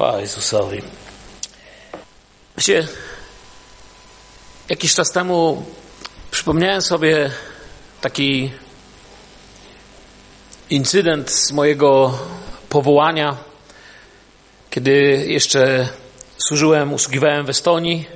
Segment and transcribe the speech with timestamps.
[0.00, 0.82] Chwała Jezusowi.
[2.56, 2.88] Wiecie,
[4.68, 5.64] jakiś czas temu
[6.30, 7.30] przypomniałem sobie
[8.00, 8.52] taki
[10.70, 12.18] incydent z mojego
[12.68, 13.36] powołania,
[14.70, 15.88] kiedy jeszcze
[16.38, 18.06] służyłem, usługiwałem w Estonii.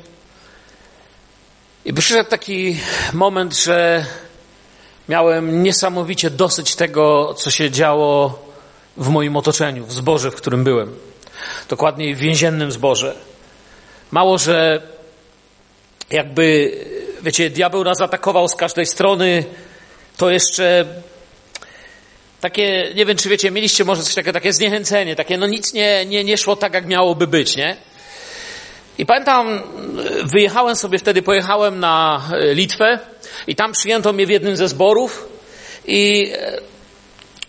[1.84, 2.80] I przyszedł taki
[3.12, 4.06] moment, że
[5.08, 8.38] miałem niesamowicie dosyć tego, co się działo
[8.96, 11.13] w moim otoczeniu, w zborze, w którym byłem.
[11.68, 13.14] Dokładniej w więziennym zborze.
[14.10, 14.82] Mało, że
[16.10, 16.72] jakby,
[17.22, 19.44] wiecie, diabeł nas atakował z każdej strony,
[20.16, 20.86] to jeszcze
[22.40, 26.06] takie, nie wiem czy wiecie, mieliście może coś takiego, takie zniechęcenie, takie no nic nie,
[26.06, 27.76] nie, nie szło tak, jak miałoby być, nie?
[28.98, 29.62] I pamiętam,
[30.24, 32.22] wyjechałem sobie wtedy, pojechałem na
[32.52, 32.98] Litwę
[33.46, 35.28] i tam przyjęto mnie w jednym ze zborów
[35.86, 36.32] i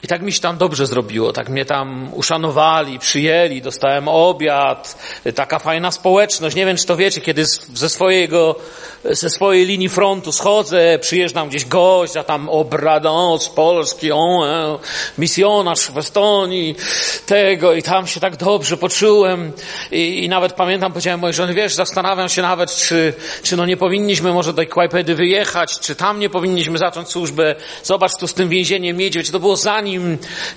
[0.06, 4.98] i tak mi się tam dobrze zrobiło, tak mnie tam uszanowali, przyjęli, dostałem obiad,
[5.36, 6.56] taka fajna społeczność.
[6.56, 8.56] Nie wiem, czy to wiecie, kiedy ze swojego,
[9.04, 14.80] ze swojej linii frontu schodzę, przyjeżdżam gdzieś gość, a tam obrada, z Polski, o, e,
[15.18, 16.76] misjonarz w Estonii,
[17.26, 19.52] tego i tam się tak dobrze poczułem
[19.92, 23.78] i, i nawet pamiętam, powiedziałem mojej żony, wiesz, zastanawiam się nawet, czy, czy no nie
[23.78, 27.56] powinniśmy może do Kłajpedy wyjechać, czy tam nie powinniśmy zacząć służbę.
[27.84, 29.95] Zobacz, tu z tym więzieniem wiecie, to było zanim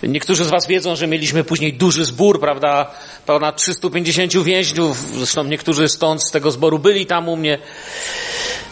[0.03, 2.91] niektórzy z Was wiedzą, że mieliśmy później duży zbór, prawda,
[3.27, 7.59] ponad 350 więźniów, zresztą niektórzy stąd z tego zboru byli tam u mnie,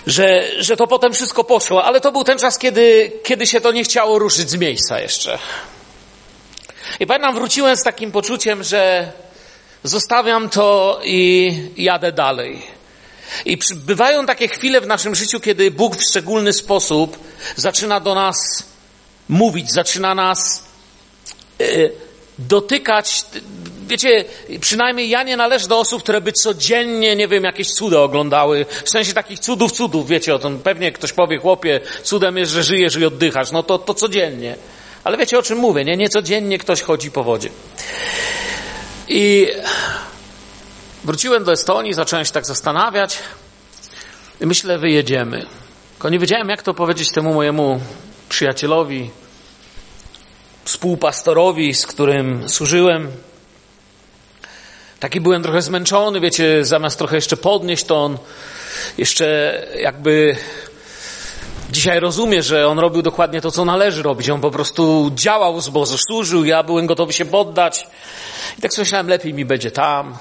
[0.07, 3.73] że, że to potem wszystko poszło, ale to był ten czas, kiedy, kiedy się to
[3.73, 5.39] nie chciało ruszyć z miejsca jeszcze.
[7.01, 9.13] I pamiętam, wróciłem z takim poczuciem, że
[9.83, 12.63] zostawiam to i jadę dalej.
[13.45, 17.19] I bywają takie chwile w naszym życiu, kiedy Bóg w szczególny sposób
[17.57, 18.37] zaczyna do nas
[19.29, 20.65] mówić, zaczyna nas
[21.61, 21.65] e,
[22.39, 23.25] dotykać.
[23.87, 24.25] Wiecie,
[24.61, 28.67] przynajmniej ja nie należę do osób, które by codziennie, nie wiem, jakieś cuda oglądały.
[28.85, 30.59] W sensie takich cudów, cudów, wiecie o tym.
[30.59, 33.51] Pewnie ktoś powie, chłopie, cudem jest, że żyjesz i oddychasz.
[33.51, 34.57] No to, to codziennie.
[35.05, 35.97] Ale wiecie o czym mówię, nie?
[35.97, 37.49] Nie codziennie ktoś chodzi po wodzie.
[39.09, 39.49] I
[41.05, 43.19] wróciłem do Estonii, zacząłem się tak zastanawiać.
[44.41, 45.47] I myślę, wyjedziemy.
[45.93, 47.81] Tylko nie wiedziałem, jak to powiedzieć temu mojemu
[48.29, 49.11] przyjacielowi,
[50.65, 53.13] współpastorowi, z którym służyłem.
[55.01, 58.19] Taki byłem trochę zmęczony, wiecie, zamiast trochę jeszcze podnieść, to on
[58.99, 60.37] jeszcze jakby
[61.71, 64.31] dzisiaj rozumie, że on robił dokładnie to, co należy robić.
[64.31, 67.87] On po prostu działał z Boże, służył, ja byłem gotowy się poddać.
[68.59, 70.17] I tak myślałem, lepiej mi będzie tam.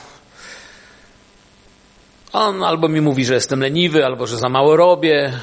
[2.33, 5.39] On albo mi mówi, że jestem leniwy, albo że za mało robię,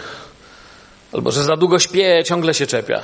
[1.12, 3.02] albo że za długo śpię, ciągle się czepia.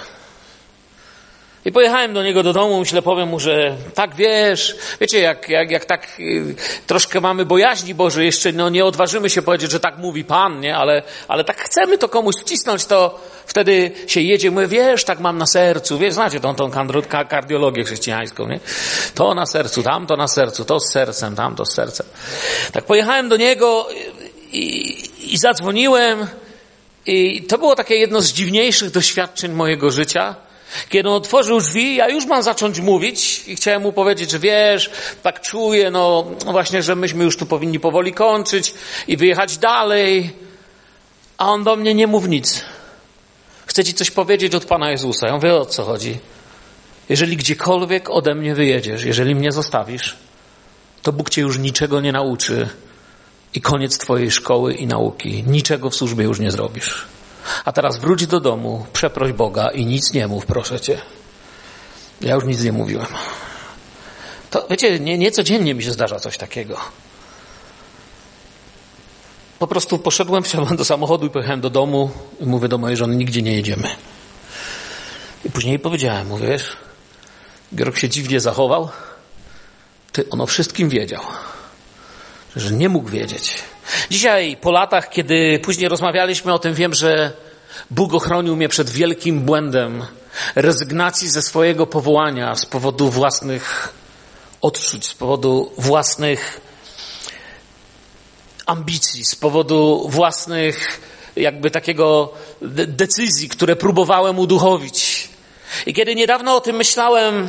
[1.65, 5.71] I pojechałem do niego do domu, myślę, powiem mu, że tak wiesz, wiecie, jak, jak,
[5.71, 6.55] jak tak y,
[6.87, 10.77] troszkę mamy bojaźni Boże, jeszcze no, nie odważymy się powiedzieć, że tak mówi Pan, nie?
[10.77, 15.39] Ale, ale tak chcemy to komuś wcisnąć, to wtedy się jedzie, mówię, wiesz, tak mam
[15.39, 16.71] na sercu, wiesz, znacie tą, tą
[17.29, 18.61] kardiologię chrześcijańską, nie?
[19.15, 22.07] To na sercu, tam to na sercu, to z sercem, tam to z sercem.
[22.73, 23.89] Tak pojechałem do niego
[24.53, 24.97] i,
[25.35, 26.27] i zadzwoniłem,
[27.09, 30.35] i to było takie jedno z dziwniejszych doświadczeń mojego życia.
[30.89, 34.91] Kiedy on otworzył drzwi, ja już mam zacząć mówić i chciałem mu powiedzieć, że wiesz,
[35.23, 38.75] tak czuję, no, no właśnie, że myśmy już tu powinni powoli kończyć
[39.09, 40.31] i wyjechać dalej.
[41.39, 42.65] A on do mnie nie mów nic.
[43.67, 45.27] Chce ci coś powiedzieć od Pana Jezusa.
[45.27, 46.19] Ja mówię, o co chodzi?
[47.09, 50.17] Jeżeli gdziekolwiek ode mnie wyjedziesz, jeżeli mnie zostawisz,
[51.03, 52.69] to Bóg cię już niczego nie nauczy
[53.55, 55.45] i koniec Twojej szkoły i nauki.
[55.47, 57.05] Niczego w służbie już nie zrobisz.
[57.65, 61.01] A teraz wróć do domu, przeproś Boga i nic nie mów, proszę Cię.
[62.21, 63.07] Ja już nic nie mówiłem.
[64.51, 66.81] To wiecie, nie, nie codziennie mi się zdarza coś takiego.
[69.59, 72.11] Po prostu poszedłem, wsiadłem do samochodu i pojechałem do domu
[72.41, 73.89] i mówię do mojej żony, nigdzie nie jedziemy.
[75.45, 76.77] I później powiedziałem, mówię, wiesz,
[77.75, 78.89] Georg się dziwnie zachował,
[80.13, 81.23] ty on o wszystkim wiedział
[82.57, 83.55] że nie mógł wiedzieć.
[84.11, 87.33] Dzisiaj, po latach, kiedy później rozmawialiśmy o tym, wiem, że
[87.91, 90.05] Bóg ochronił mnie przed wielkim błędem
[90.55, 93.95] rezygnacji ze swojego powołania z powodu własnych
[94.61, 96.61] odczuć, z powodu własnych
[98.67, 101.01] ambicji, z powodu własnych
[101.37, 102.33] jakby takiego
[102.87, 105.29] decyzji, które próbowałem uduchowić.
[105.87, 107.49] I kiedy niedawno o tym myślałem,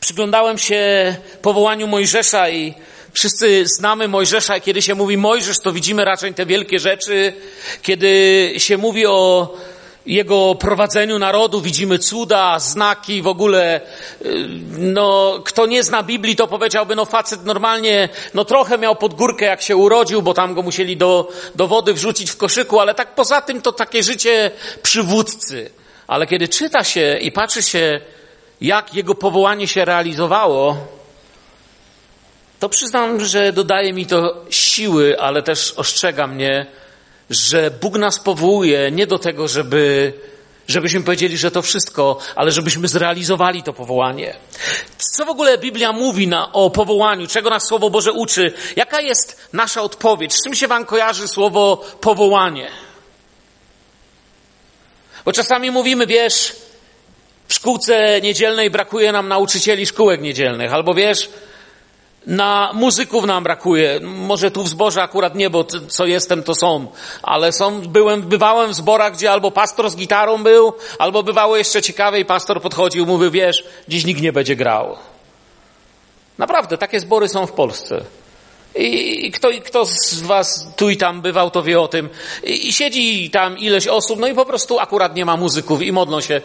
[0.00, 2.74] przyglądałem się powołaniu Mojżesza i
[3.12, 7.32] Wszyscy znamy Mojżesza, kiedy się mówi Mojżesz, to widzimy raczej te wielkie rzeczy.
[7.82, 9.54] Kiedy się mówi o
[10.06, 13.80] jego prowadzeniu narodu, widzimy cuda, znaki, w ogóle,
[14.22, 14.48] y,
[14.78, 19.44] no, kto nie zna Biblii, to powiedziałby, no facet normalnie, no trochę miał pod górkę,
[19.44, 23.14] jak się urodził, bo tam go musieli do, do wody wrzucić w koszyku, ale tak
[23.14, 24.50] poza tym to takie życie
[24.82, 25.70] przywódcy.
[26.06, 28.00] Ale kiedy czyta się i patrzy się,
[28.60, 30.76] jak jego powołanie się realizowało,
[32.62, 36.66] to przyznam, że dodaje mi to siły, ale też ostrzega mnie,
[37.30, 40.12] że Bóg nas powołuje nie do tego, żeby,
[40.68, 44.36] żebyśmy powiedzieli, że to wszystko, ale żebyśmy zrealizowali to powołanie.
[44.98, 47.26] Co w ogóle Biblia mówi na, o powołaniu?
[47.26, 48.52] Czego nas Słowo Boże uczy?
[48.76, 50.34] Jaka jest nasza odpowiedź?
[50.34, 52.68] Z czym się Wam kojarzy słowo powołanie?
[55.24, 56.56] Bo czasami mówimy, wiesz,
[57.48, 61.28] w szkółce niedzielnej brakuje nam nauczycieli szkółek niedzielnych, albo wiesz,
[62.26, 64.00] na muzyków nam brakuje.
[64.02, 66.86] Może tu w zborze akurat nie, bo co jestem, to są.
[67.22, 71.82] Ale są, byłem, bywałem w zborach, gdzie albo pastor z gitarą był, albo bywało jeszcze
[71.82, 74.96] ciekawe i pastor podchodził, mówił, wiesz, dziś nikt nie będzie grał.
[76.38, 78.04] Naprawdę, takie zbory są w Polsce.
[78.74, 82.08] I kto, kto z was tu i tam bywał, to wie o tym.
[82.42, 86.20] I, siedzi tam ileś osób, no i po prostu akurat nie ma muzyków i modlą
[86.20, 86.40] się.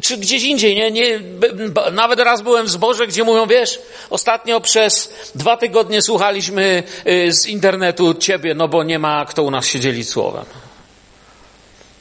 [0.00, 0.90] Czy gdzieś indziej, nie?
[0.90, 1.20] nie
[1.92, 3.78] nawet raz byłem w zborze, gdzie mówią, wiesz,
[4.10, 9.50] ostatnio przez dwa tygodnie słuchaliśmy y, z internetu ciebie, no bo nie ma kto u
[9.50, 10.44] nas się dzielić słowem.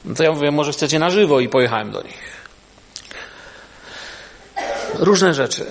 [0.05, 2.41] No to ja mówię, może chcecie na żywo i pojechałem do nich.
[4.99, 5.65] Różne rzeczy.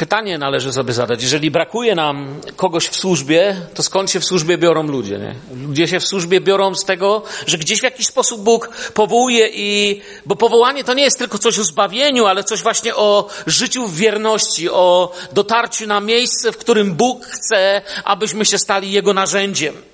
[0.00, 1.22] Pytanie należy sobie zadać.
[1.22, 5.18] Jeżeli brakuje nam kogoś w służbie, to skąd się w służbie biorą ludzie?
[5.18, 5.34] Nie?
[5.66, 10.00] Ludzie się w służbie biorą z tego, że gdzieś w jakiś sposób Bóg powołuje i,
[10.26, 13.96] bo powołanie to nie jest tylko coś o zbawieniu, ale coś właśnie o życiu w
[13.96, 19.89] wierności, o dotarciu na miejsce, w którym Bóg chce, abyśmy się stali Jego narzędziem.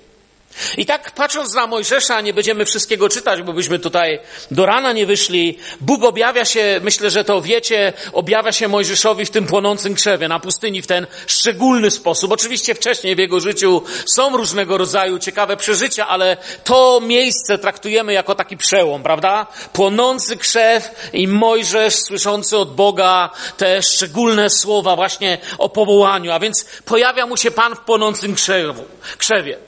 [0.77, 4.19] I tak patrząc na Mojżesza, nie będziemy wszystkiego czytać, bo byśmy tutaj
[4.51, 5.57] do rana nie wyszli.
[5.81, 10.39] Bóg objawia się, myślę, że to wiecie, objawia się Mojżeszowi w tym płonącym krzewie na
[10.39, 12.31] pustyni w ten szczególny sposób.
[12.31, 18.35] Oczywiście wcześniej w jego życiu są różnego rodzaju ciekawe przeżycia, ale to miejsce traktujemy jako
[18.35, 19.47] taki przełom, prawda?
[19.73, 26.65] Płonący krzew i Mojżesz słyszący od Boga te szczególne słowa właśnie o powołaniu, a więc
[26.85, 28.85] pojawia mu się Pan w płonącym krzewu,
[29.17, 29.66] krzewie.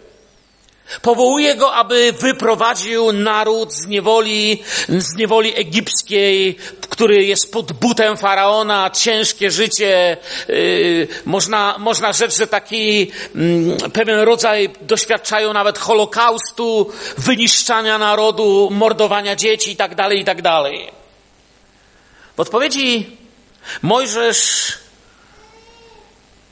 [1.01, 6.55] Powołuje go, aby wyprowadził naród z niewoli, z niewoli egipskiej,
[6.89, 10.17] który jest pod butem faraona, ciężkie życie.
[10.47, 19.35] Yy, można, można rzec, że taki yy, pewien rodzaj doświadczają nawet holokaustu, wyniszczania narodu, mordowania
[19.35, 20.41] dzieci itd., tak itd.
[20.41, 20.63] Tak
[22.37, 23.17] w odpowiedzi
[23.81, 24.73] Mojżesz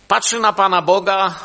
[0.08, 1.36] patrzy na Pana Boga,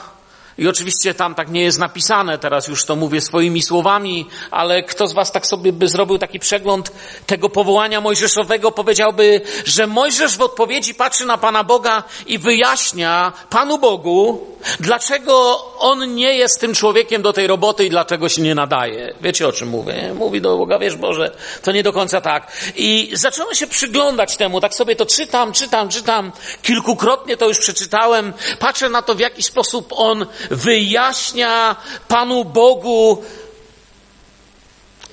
[0.63, 5.07] i oczywiście tam tak nie jest napisane, teraz już to mówię swoimi słowami, ale kto
[5.07, 6.93] z was tak sobie by zrobił taki przegląd
[7.27, 13.79] tego powołania mojżeszowego, powiedziałby, że Mojżesz w odpowiedzi patrzy na Pana Boga i wyjaśnia Panu
[13.79, 14.47] Bogu,
[14.81, 19.15] dlaczego on nie jest tym człowiekiem do tej roboty i dlaczego się nie nadaje.
[19.21, 20.15] Wiecie o czym mówię?
[20.15, 21.31] Mówi do Boga, wiesz Boże,
[21.63, 22.53] to nie do końca tak.
[22.77, 26.33] I zacząłem się przyglądać temu, tak sobie to czytam, czytam, czytam,
[26.63, 31.77] kilkukrotnie to już przeczytałem, patrzę na to, w jaki sposób on wyjaśnia
[32.09, 33.25] Panu Bogu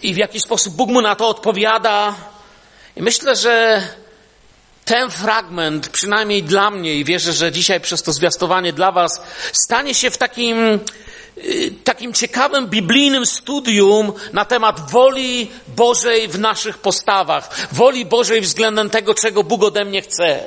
[0.01, 2.15] i w jaki sposób Bóg mu na to odpowiada.
[2.95, 3.83] I myślę, że
[4.86, 9.21] ten fragment, przynajmniej dla mnie, i wierzę, że dzisiaj przez to zwiastowanie dla Was,
[9.53, 10.80] stanie się w takim,
[11.38, 18.89] y, takim ciekawym biblijnym studium na temat woli Bożej w naszych postawach, woli Bożej względem
[18.89, 20.43] tego, czego Bóg ode mnie chce.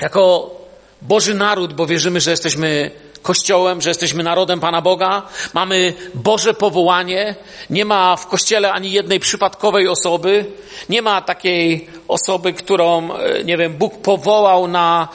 [0.00, 0.56] Jako
[1.02, 2.90] Boży naród, bo wierzymy, że jesteśmy
[3.26, 5.22] Kościołem, że jesteśmy narodem Pana Boga,
[5.54, 7.34] mamy Boże powołanie,
[7.70, 10.44] nie ma w Kościele ani jednej przypadkowej osoby,
[10.88, 15.08] nie ma takiej osoby, którą, e, nie wiem, Bóg powołał na,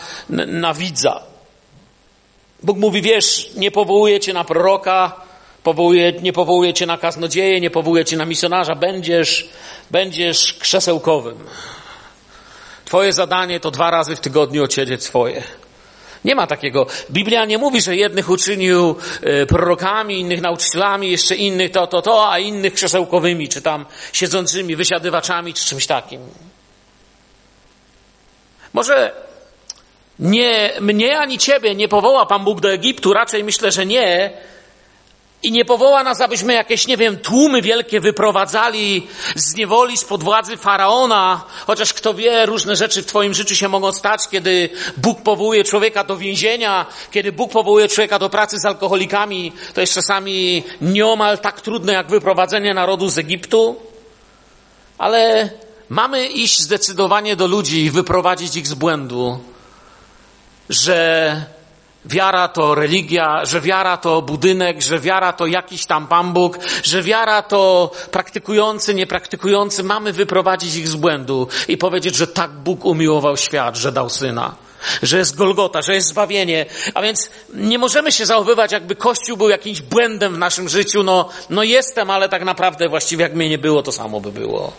[0.48, 1.22] na widza.
[2.64, 5.16] Bóg mówi, wiesz, nie powołuje cię na proroka,
[5.64, 9.50] powołuje, nie powołuje cię na kaznodzieję, nie powołuje cię na misjonarza, będziesz,
[9.92, 11.38] będziesz krzesełkowym.
[12.86, 15.44] Twoje zadanie to dwa razy w tygodniu odsiedzieć swoje.
[16.26, 16.88] Nie ma takiego.
[17.12, 22.32] Biblia nie mówi, że jednych uczynił e, prorokami, innych nauczycielami, jeszcze innych to, to, to,
[22.32, 26.22] a innych krzesełkowymi, czy tam siedzącymi wysiadywaczami, czy czymś takim.
[28.74, 29.12] Może
[30.20, 34.32] nie mnie ani ciebie nie powoła Pan Bóg do Egiptu, raczej myślę, że nie,
[35.44, 40.58] I nie powoła nas, abyśmy jakieś, nie wiem, tłumy wielkie wyprowadzali z niewoli, spod władzy
[40.58, 45.64] faraona, chociaż kto wie, różne rzeczy w Twoim życiu się mogą stać, kiedy Bóg powołuje
[45.64, 51.40] człowieka do więzienia, kiedy Bóg powołuje człowieka do pracy z alkoholikami, to jest czasami nieomal
[51.40, 53.76] tak trudne jak wyprowadzenie narodu z Egiptu.
[54.98, 55.50] Ale
[55.90, 59.40] mamy iść zdecydowanie do ludzi i wyprowadzić ich z błędu,
[60.70, 61.36] że
[62.06, 67.04] Wiara to religia, że wiara to budynek, że wiara to jakiś tam Pan Bóg, że
[67.04, 69.84] wiara to praktykujący, niepraktykujący.
[69.84, 74.56] Mamy wyprowadzić ich z błędu i powiedzieć, że tak Bóg umiłował świat, że dał Syna.
[75.04, 76.66] Że jest Golgota, że jest zbawienie.
[76.94, 81.04] A więc nie możemy się zachowywać, jakby Kościół był jakimś błędem w naszym życiu.
[81.04, 84.74] No, no jestem, ale tak naprawdę właściwie jak mnie nie było, to samo by było.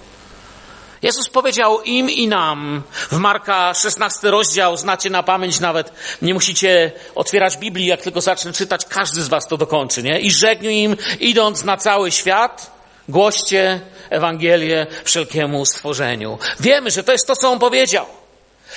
[1.02, 5.92] Jezus powiedział im i nam w Marka 16 rozdział, znacie na pamięć nawet,
[6.22, 10.20] nie musicie otwierać Biblii, jak tylko zacznę czytać, każdy z was to dokończy, nie?
[10.20, 12.70] I rzekł im, idąc na cały świat,
[13.08, 13.80] głoście
[14.10, 16.38] Ewangelię wszelkiemu stworzeniu.
[16.60, 18.06] Wiemy, że to jest to, co on powiedział.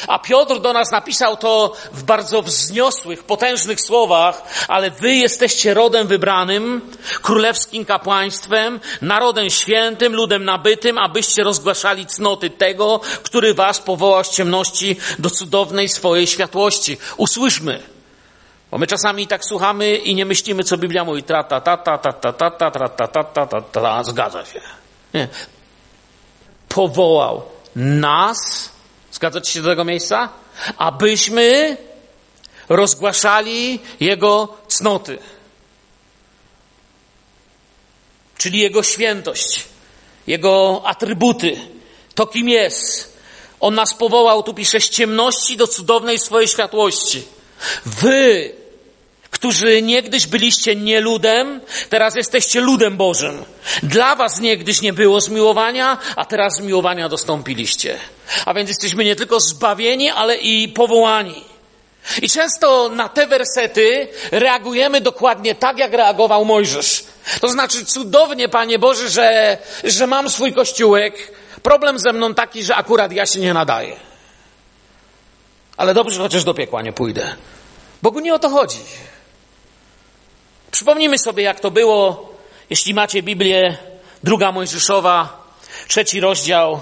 [0.08, 6.08] A Piotr do nas napisał to w bardzo wzniosłych, potężnych słowach, ale wy jesteście rodem
[6.08, 14.30] wybranym, królewskim kapłaństwem, narodem świętym, ludem nabytym, abyście rozgłaszali cnoty tego, który was powołał z
[14.30, 16.98] ciemności do cudownej swojej światłości.
[17.18, 17.96] Usłyszmy.
[18.72, 21.24] Bo my czasami tak słuchamy i nie myślimy, co Biblia mówi.
[21.24, 24.62] Tra, ta, ta, ta, ta, ta, ta, ta, ta, ta, ta, ta, ta, zgadza się.
[25.14, 25.28] Nie.
[26.70, 27.42] Powołał
[27.76, 28.72] nas,
[29.16, 30.30] Zgadzacie się do tego miejsca?
[30.78, 31.78] Abyśmy
[32.70, 35.18] rozgłaszali Jego cnoty.
[38.38, 39.66] Czyli Jego świętość,
[40.28, 41.58] Jego atrybuty,
[42.16, 43.18] to kim jest.
[43.60, 47.24] On nas powołał, tu pisze, z ciemności do cudownej swojej światłości.
[47.86, 48.54] Wy
[49.36, 53.46] którzy niegdyś byliście nieludem, teraz jesteście ludem Bożym.
[53.84, 57.98] Dla was niegdyś nie było zmiłowania, a teraz zmiłowania dostąpiliście.
[58.46, 61.44] A więc jesteśmy nie tylko zbawieni, ale i powołani.
[62.22, 67.04] I często na te wersety reagujemy dokładnie tak, jak reagował Mojżesz.
[67.42, 71.32] To znaczy, cudownie, Panie Boże, że, że mam swój kościółek.
[71.64, 73.96] Problem ze mną taki, że akurat ja się nie nadaję.
[75.78, 77.36] Ale dobrze, chociaż do piekła nie pójdę.
[78.02, 78.80] Bogu nie o to chodzi.
[80.76, 82.30] Przypomnijmy sobie, jak to było,
[82.70, 83.78] jeśli macie Biblię,
[84.24, 85.44] druga Mojżeszowa,
[85.88, 86.80] trzeci rozdział.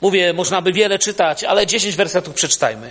[0.00, 2.90] Mówię, można by wiele czytać, ale dziesięć wersetów przeczytajmy.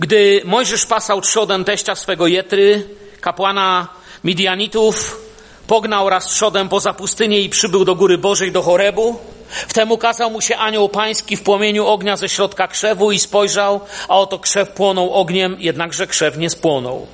[0.00, 2.88] Gdy Mojżesz pasał trzodem teścia swego Jetry,
[3.20, 3.88] kapłana
[4.24, 5.20] Midianitów,
[5.66, 9.18] pognał raz trzodem poza pustynię i przybył do góry Bożej, do Chorebu.
[9.52, 14.18] Wtem ukazał mu się anioł pański w płomieniu ognia ze środka krzewu i spojrzał, a
[14.18, 17.06] oto krzew płonął ogniem, jednakże krzew nie spłonął.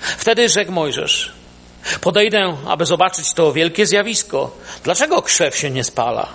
[0.00, 1.32] Wtedy rzekł Mojżesz,
[2.00, 4.56] podejdę, aby zobaczyć to wielkie zjawisko.
[4.84, 6.28] Dlaczego krzew się nie spala?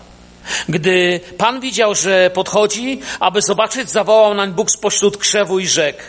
[0.69, 6.03] Gdy Pan widział, że podchodzi, aby zobaczyć, zawołał nań Bóg spośród krzewu i rzekł,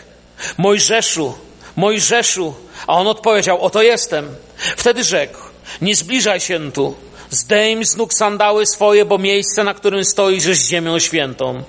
[0.57, 1.33] Mojżeszu,
[1.75, 2.53] Mojżeszu,
[2.87, 4.35] a on odpowiedział, oto jestem.
[4.77, 5.39] Wtedy rzekł,
[5.81, 6.95] nie zbliżaj się tu,
[7.33, 11.63] zdejm z nóg sandały swoje, bo miejsce, na którym stoisz, jest ziemią świętą.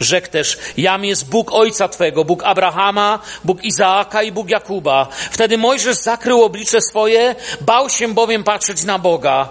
[0.00, 5.08] Rzekł też, jam jest Bóg ojca Twego, Bóg Abrahama, Bóg Izaaka i Bóg Jakuba.
[5.30, 9.48] Wtedy Mojżesz zakrył oblicze swoje, bał się bowiem patrzeć na Boga.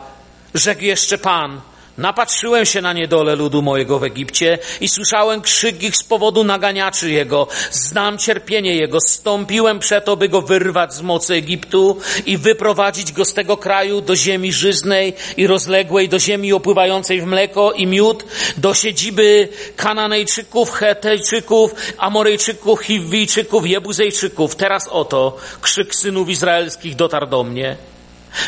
[0.54, 1.62] Rzekł jeszcze Pan,
[1.98, 7.12] Napatrzyłem się na niedolę ludu mojego w Egipcie i słyszałem krzyk ich z powodu naganiaczy
[7.12, 7.48] jego.
[7.72, 8.98] Znam cierpienie jego.
[9.08, 14.16] Stąpiłem przeto, by go wyrwać z mocy Egiptu i wyprowadzić go z tego kraju do
[14.16, 18.25] ziemi żyznej i rozległej, do ziemi opływającej w mleko i miód,
[18.58, 24.56] do siedziby Kananejczyków, Hetejczyków, Amorejczyków, Hiwijczyków, Jebuzejczyków.
[24.56, 27.97] Teraz oto krzyk synów izraelskich dotarł do mnie.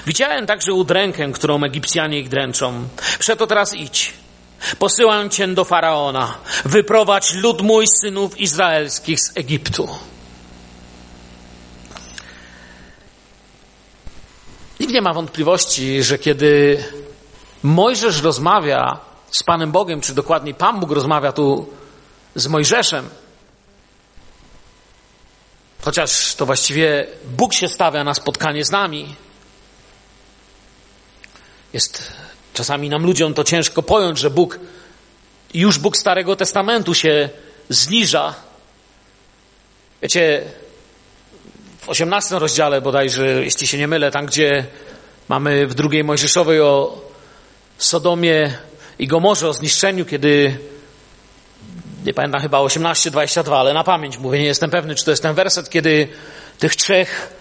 [0.06, 2.88] Widziałem także udrękę, którą Egipcjanie ich dręczą.
[3.20, 4.14] Przeto teraz idź.
[4.80, 6.38] Posyłam cię do Faraona.
[6.66, 9.90] Wyprowadź lud mój synów izraelskich z Egiptu.
[14.80, 16.84] Nikt nie ma wątpliwości, że kiedy
[17.64, 19.00] Mojżesz rozmawia
[19.32, 21.70] z Panem Bogiem, czy dokładniej Pan Bóg rozmawia tu
[22.36, 23.10] z Mojżeszem,
[25.82, 29.16] chociaż to właściwie Bóg się stawia na spotkanie z nami,
[31.74, 32.14] jest
[32.54, 34.60] czasami nam ludziom to ciężko pojąć, że Bóg,
[35.54, 37.30] już Bóg Starego Testamentu się
[37.70, 38.36] zniża.
[40.02, 40.42] Wiecie,
[41.82, 44.66] w osiemnastym rozdziale bodajże, jeśli się nie mylę, tam gdzie
[45.30, 47.02] mamy w drugiej Mojżeszowej o
[47.78, 48.54] Sodomie
[49.00, 50.58] i Gomorze, o zniszczeniu, kiedy
[52.06, 55.36] nie pamiętam chyba 18-22, ale na pamięć mówię, nie jestem pewny, czy to jest ten
[55.36, 56.08] werset, kiedy
[56.60, 57.34] tych trzech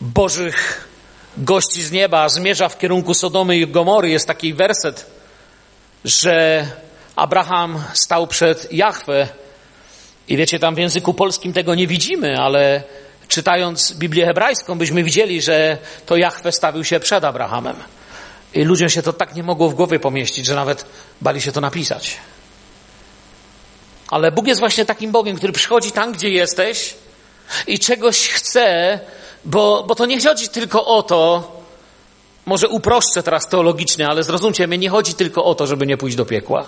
[0.00, 0.88] bożych
[1.36, 4.10] gości z nieba zmierza w kierunku Sodomy i Gomory.
[4.10, 5.06] Jest taki werset,
[6.04, 6.66] że
[7.16, 9.28] Abraham stał przed Jahwe
[10.28, 12.82] i wiecie, tam w języku polskim tego nie widzimy, ale
[13.28, 17.76] czytając Biblię hebrajską byśmy widzieli, że to Jahwe stawił się przed Abrahamem.
[18.54, 20.84] I ludziom się to tak nie mogło w głowie pomieścić, że nawet
[21.20, 22.16] bali się to napisać.
[24.10, 26.94] Ale Bóg jest właśnie takim Bogiem, który przychodzi tam, gdzie jesteś
[27.66, 29.00] i czegoś chce,
[29.44, 31.52] bo, bo to nie chodzi tylko o to,
[32.46, 36.16] może uproszczę teraz teologicznie, ale zrozumcie mnie, nie chodzi tylko o to, żeby nie pójść
[36.16, 36.66] do piekła.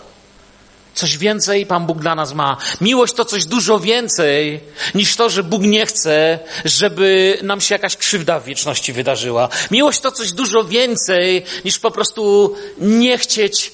[0.95, 2.57] Coś więcej Pan Bóg dla nas ma.
[2.81, 4.61] Miłość to coś dużo więcej
[4.95, 9.49] niż to, że Bóg nie chce, żeby nam się jakaś krzywda w wieczności wydarzyła.
[9.71, 13.73] Miłość to coś dużo więcej niż po prostu nie chcieć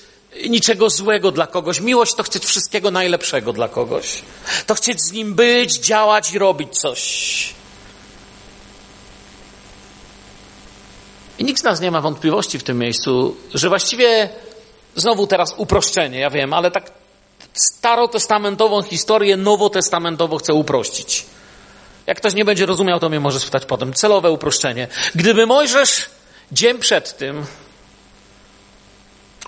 [0.49, 1.81] niczego złego dla kogoś.
[1.81, 4.23] Miłość to chcieć wszystkiego najlepszego dla kogoś.
[4.67, 7.60] To chcieć z nim być, działać i robić coś.
[11.41, 14.29] I nikt z nas nie ma wątpliwości w tym miejscu, że właściwie
[14.97, 16.91] znowu teraz uproszczenie, ja wiem, ale tak
[17.55, 21.27] starotestamentową historię nowotestamentowo chcę uprościć.
[22.07, 23.93] Jak ktoś nie będzie rozumiał, to mnie może spytać potem.
[23.93, 24.89] Celowe uproszczenie.
[25.15, 26.11] Gdyby Mojżesz
[26.53, 27.47] dzień przed tym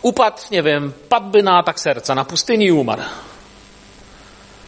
[0.02, 3.02] upadł, nie wiem, padłby na atak serca na pustyni i umarł,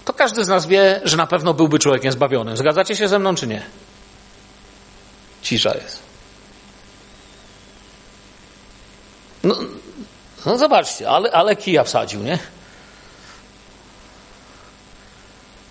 [0.05, 2.57] to każdy z nas wie, że na pewno byłby człowiekiem zbawionym.
[2.57, 3.63] Zgadzacie się ze mną, czy nie?
[5.43, 6.04] Cisza jest.
[9.45, 9.57] No,
[10.47, 12.39] no zobaczcie, ale, ale kija wsadził, nie?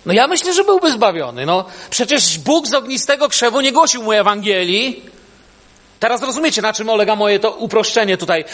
[0.06, 1.46] No ja myślę, że byłby zbawiony.
[1.46, 5.02] No przecież Bóg z ognistego krzewu nie głosił mu Ewangelii.
[6.00, 8.44] Teraz rozumiecie, na czym polega moje to uproszczenie tutaj.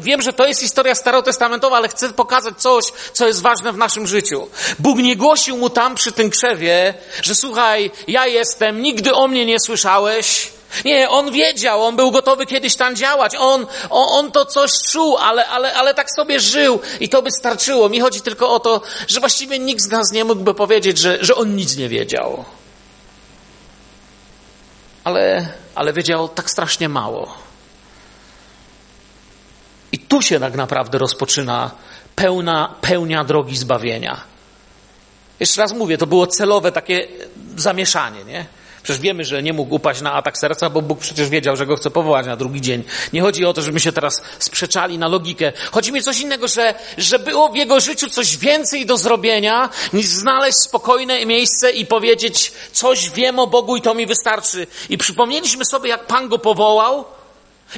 [0.00, 4.06] Wiem, że to jest historia starotestamentowa, ale chcę pokazać coś, co jest ważne w naszym
[4.06, 4.48] życiu.
[4.78, 9.46] Bóg nie głosił mu tam przy tym krzewie, że słuchaj, ja jestem, nigdy o mnie
[9.46, 10.50] nie słyszałeś,
[10.84, 15.16] nie, on wiedział, on był gotowy kiedyś tam działać, on, on, on to coś czuł,
[15.16, 17.88] ale, ale, ale tak sobie żył i to by starczyło.
[17.88, 21.34] Mi chodzi tylko o to, że właściwie nikt z nas nie mógłby powiedzieć, że, że
[21.34, 22.44] on nic nie wiedział.
[25.04, 27.34] Ale, ale wiedział tak strasznie mało.
[29.92, 31.70] I tu się tak naprawdę rozpoczyna
[32.16, 34.20] pełna, pełnia drogi zbawienia.
[35.40, 37.08] Jeszcze raz mówię, to było celowe takie
[37.56, 38.46] zamieszanie, nie?
[38.90, 41.76] Przecież wiemy, że nie mógł upaść na atak serca, bo Bóg przecież wiedział, że go
[41.76, 42.84] chce powołać na drugi dzień.
[43.12, 45.52] Nie chodzi o to, żebyśmy się teraz sprzeczali na logikę.
[45.72, 49.68] Chodzi mi o coś innego, że, że było w jego życiu coś więcej do zrobienia,
[49.92, 54.66] niż znaleźć spokojne miejsce i powiedzieć, coś wiem o Bogu i to mi wystarczy.
[54.88, 57.04] I przypomnieliśmy sobie, jak Pan go powołał,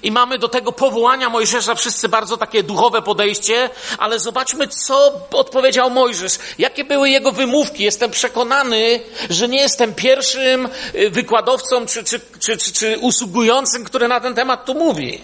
[0.03, 5.91] i mamy do tego powołania Mojżesza wszyscy bardzo takie duchowe podejście, ale zobaczmy, co odpowiedział
[5.91, 6.39] Mojżesz.
[6.59, 7.85] Jakie były jego wymówki.
[7.85, 9.01] Jestem przekonany,
[9.31, 14.35] że nie jestem pierwszym y, wykładowcą czy, czy, czy, czy, czy usługującym, który na ten
[14.35, 15.21] temat tu mówi.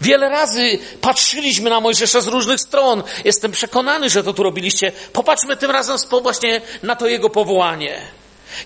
[0.00, 3.02] Wiele razy patrzyliśmy na Mojżesza z różnych stron.
[3.24, 4.92] Jestem przekonany, że to tu robiliście.
[5.12, 8.00] Popatrzmy tym razem właśnie na to jego powołanie.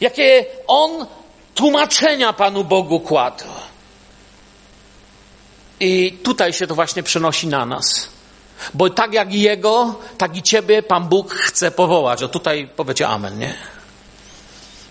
[0.00, 1.06] Jakie on
[1.54, 3.44] tłumaczenia Panu Bogu kładł.
[5.80, 8.08] I tutaj się to właśnie przenosi na nas.
[8.74, 12.22] Bo tak jak Jego, tak i Ciebie Pan Bóg chce powołać.
[12.22, 13.54] O tutaj powiecie amen, nie?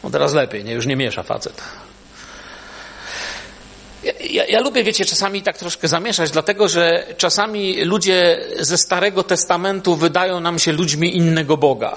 [0.04, 0.74] No teraz lepiej, nie?
[0.74, 1.62] Już nie miesza facet.
[4.04, 9.24] Ja, ja, ja, lubię, wiecie, czasami tak troszkę zamieszać, dlatego że czasami ludzie ze Starego
[9.24, 11.96] Testamentu wydają nam się ludźmi innego Boga.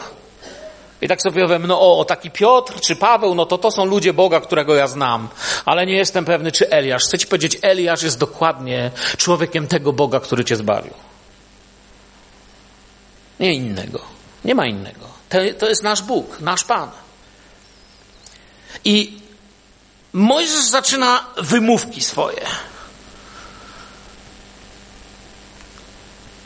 [1.06, 4.12] I tak sobie powiem, no o, taki Piotr czy Paweł, no to to są ludzie
[4.12, 5.28] Boga, którego ja znam,
[5.64, 7.04] ale nie jestem pewny, czy Eliasz.
[7.04, 10.92] Chcę ci powiedzieć, Eliasz jest dokładnie człowiekiem tego Boga, który cię zbawił.
[13.40, 14.00] Nie innego.
[14.44, 15.06] Nie ma innego.
[15.28, 16.90] To, to jest nasz Bóg, nasz Pan.
[18.84, 19.18] I
[20.12, 22.46] Mojżesz zaczyna wymówki swoje.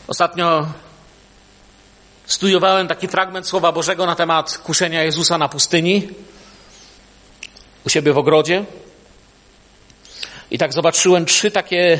[0.07, 0.67] Ostatnio
[2.31, 6.09] studiowałem taki fragment Słowa Bożego na temat kuszenia Jezusa na pustyni
[7.85, 8.65] u siebie w ogrodzie.
[10.51, 11.99] I tak zobaczyłem trzy takie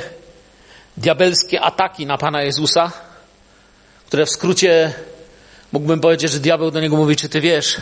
[0.97, 2.91] diabelskie ataki na Pana Jezusa,
[4.07, 4.93] które w skrócie
[5.71, 7.77] mógłbym powiedzieć, że diabeł do niego mówi, czy ty wiesz,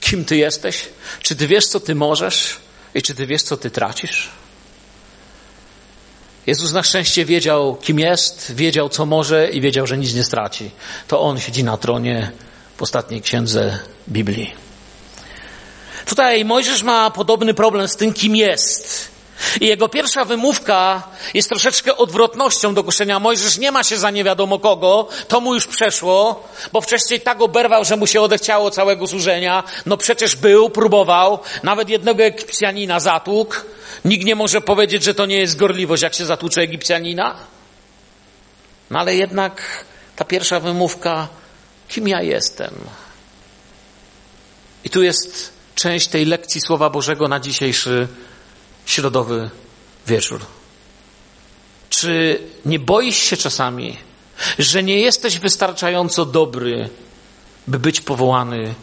[0.00, 0.88] kim ty jesteś?
[1.22, 2.56] Czy ty wiesz, co ty możesz?
[2.94, 4.30] I czy ty wiesz, co ty tracisz?
[6.48, 10.70] Jezus na szczęście wiedział, kim jest, wiedział, co może i wiedział, że nic nie straci.
[11.08, 12.32] To On siedzi na tronie
[12.76, 14.54] w ostatniej księdze Biblii.
[16.06, 19.08] Tutaj Mojżesz ma podobny problem z tym, kim jest.
[19.60, 21.02] I jego pierwsza wymówka
[21.34, 23.18] jest troszeczkę odwrotnością do kuszenia.
[23.18, 27.40] Mojżesz nie ma się za nie wiadomo kogo, to mu już przeszło, bo wcześniej tak
[27.40, 29.64] oberwał, że mu się odechciało całego służenia.
[29.86, 33.56] No przecież był, próbował, nawet jednego Egipcjanina zatłukł.
[34.04, 37.36] Nikt nie może powiedzieć, że to nie jest gorliwość, jak się zatłucze Egipcjanina.
[38.90, 39.84] No ale jednak
[40.16, 41.28] ta pierwsza wymówka,
[41.88, 42.74] kim ja jestem?
[44.84, 48.08] I tu jest część tej lekcji Słowa Bożego na dzisiejszy
[48.88, 49.50] środowy
[50.06, 50.40] wieczór.
[51.90, 53.96] Czy nie boisz się czasami,
[54.58, 56.88] że nie jesteś wystarczająco dobry,
[57.66, 58.74] by być powołany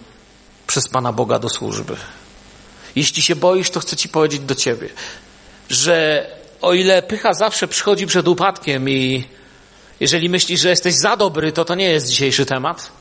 [0.67, 1.95] przez Pana Boga do służby?
[2.95, 4.89] Jeśli się boisz, to chcę Ci powiedzieć do Ciebie,
[5.69, 6.27] że
[6.61, 9.23] o ile pycha zawsze przychodzi przed upadkiem i
[9.99, 12.91] jeżeli myślisz, że jesteś za dobry, to to nie jest dzisiejszy temat.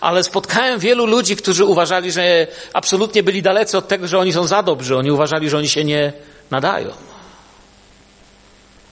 [0.00, 4.46] Ale spotkałem wielu ludzi, którzy uważali, że absolutnie byli dalecy od tego, że oni są
[4.46, 4.96] za dobrzy.
[4.96, 6.12] Oni uważali, że oni się nie
[6.50, 6.90] nadają.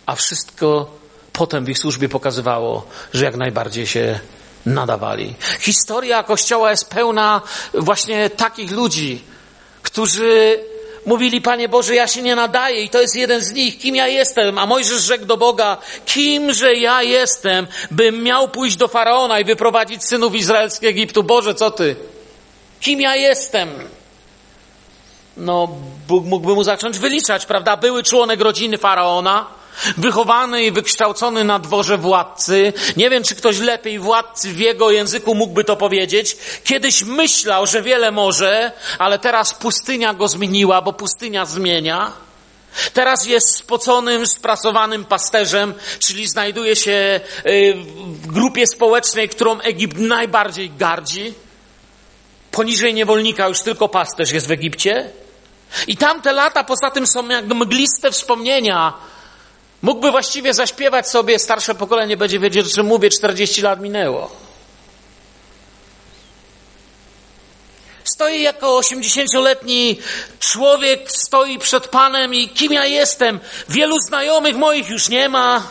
[0.07, 0.91] A wszystko
[1.33, 4.21] potem w ich służbie pokazywało, że jak najbardziej się
[4.67, 5.35] nadawali.
[5.61, 7.41] Historia Kościoła jest pełna
[7.75, 9.23] właśnie takich ludzi,
[9.83, 10.59] którzy
[11.07, 13.79] mówili, Panie Boże, ja się nie nadaję i to jest jeden z nich.
[13.79, 14.59] Kim ja jestem?
[14.59, 20.05] A Mojżesz rzekł do Boga, kimże ja jestem, bym miał pójść do Faraona i wyprowadzić
[20.05, 21.23] synów izraelskich Egiptu?
[21.23, 21.97] Boże, co Ty?
[22.81, 23.69] Kim ja jestem?
[25.39, 25.69] No,
[26.09, 27.77] Bóg mógłby mu zacząć wyliczać, prawda?
[27.77, 29.47] Były członek rodziny Faraona,
[29.97, 32.73] wychowany i wykształcony na dworze władcy.
[32.97, 36.37] Nie wiem, czy ktoś lepiej władcy w jego języku mógłby to powiedzieć.
[36.65, 42.13] Kiedyś myślał, że wiele może, ale teraz pustynia go zmieniła, bo pustynia zmienia.
[42.93, 50.71] Teraz jest spoconym, sprasowanym pasterzem, czyli znajduje się y, w grupie społecznej, którą Egipt najbardziej
[50.71, 51.35] gardzi.
[52.51, 55.11] Poniżej niewolnika już tylko pasterz jest w Egipcie.
[55.87, 58.95] I tamte lata poza tym są jak mgliste wspomnienia
[59.83, 64.31] Mógłby właściwie zaśpiewać sobie, starsze pokolenie będzie wiedzieć, że mówię, 40 lat minęło.
[68.05, 69.99] Stoi jako 80-letni
[70.41, 73.41] człowiek, stoi przed Panem i kim ja jestem?
[73.69, 75.67] Wielu znajomych moich już nie ma.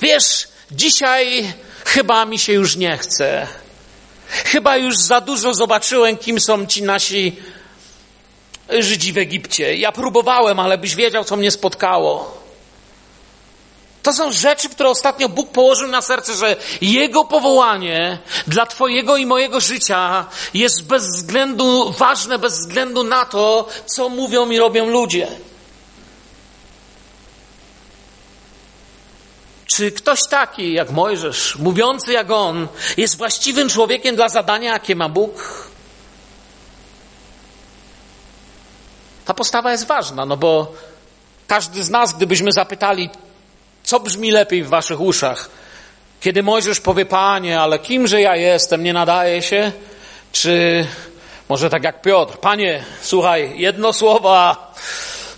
[0.00, 1.52] Wiesz, dzisiaj
[1.84, 3.46] chyba mi się już nie chce.
[4.28, 7.36] Chyba już za dużo zobaczyłem, kim są ci nasi
[8.70, 9.76] Żydzi w Egipcie.
[9.76, 12.38] Ja próbowałem, ale byś wiedział, co mnie spotkało.
[14.02, 19.26] To są rzeczy, które ostatnio Bóg położył na serce, że Jego powołanie dla Twojego i
[19.26, 25.28] mojego życia jest bez względu ważne, bez względu na to, co mówią i robią ludzie.
[29.66, 35.08] Czy ktoś taki jak Mojżesz, mówiący jak on, jest właściwym człowiekiem dla zadania, jakie ma
[35.08, 35.67] Bóg?
[39.28, 40.72] Ta postawa jest ważna, no bo
[41.46, 43.10] każdy z nas, gdybyśmy zapytali,
[43.82, 45.50] co brzmi lepiej w waszych uszach?
[46.20, 49.72] Kiedy Mojżesz powie, Panie, ale kimże ja jestem, nie nadaje się?
[50.32, 50.86] Czy
[51.48, 54.56] może tak jak Piotr, Panie, słuchaj, jedno słowo,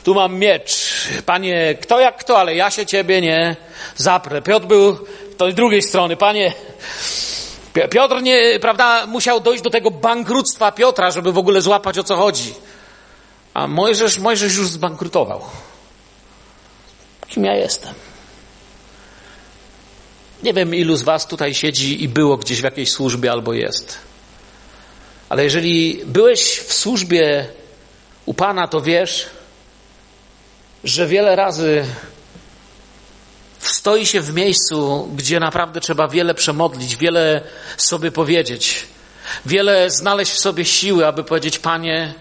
[0.05, 0.91] tu mam miecz.
[1.27, 3.57] Panie, kto jak kto, ale ja się Ciebie nie
[3.97, 4.43] zaprę.
[4.43, 5.07] Piotr był
[5.51, 6.53] z drugiej strony, Panie,
[7.91, 12.17] Piotr nie, prawda, musiał dojść do tego bankructwa Piotra, żeby w ogóle złapać o co
[12.17, 12.55] chodzi.
[13.55, 15.43] A Mojżesz, Mojżesz już zbankrutował.
[17.29, 17.95] Kim ja jestem?
[20.43, 23.99] Nie wiem, ilu z Was tutaj siedzi i było gdzieś w jakiejś służbie albo jest.
[25.29, 27.47] Ale jeżeli byłeś w służbie
[28.27, 29.27] u Pana, to wiesz,
[30.85, 31.85] że wiele razy
[33.59, 37.43] stoi się w miejscu, gdzie naprawdę trzeba wiele przemodlić, wiele
[37.77, 38.87] sobie powiedzieć,
[39.47, 42.15] wiele znaleźć w sobie siły, aby powiedzieć: Panie,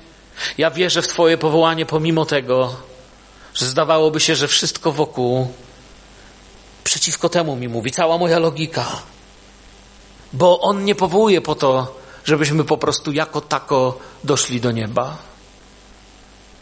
[0.58, 2.75] ja wierzę w Twoje powołanie, pomimo tego,
[3.54, 5.47] że zdawałoby się, że wszystko wokół
[6.84, 8.86] przeciwko temu mi mówi cała moja logika.
[10.34, 15.17] Bo on nie powołuje po to, żebyśmy po prostu jako tako doszli do nieba.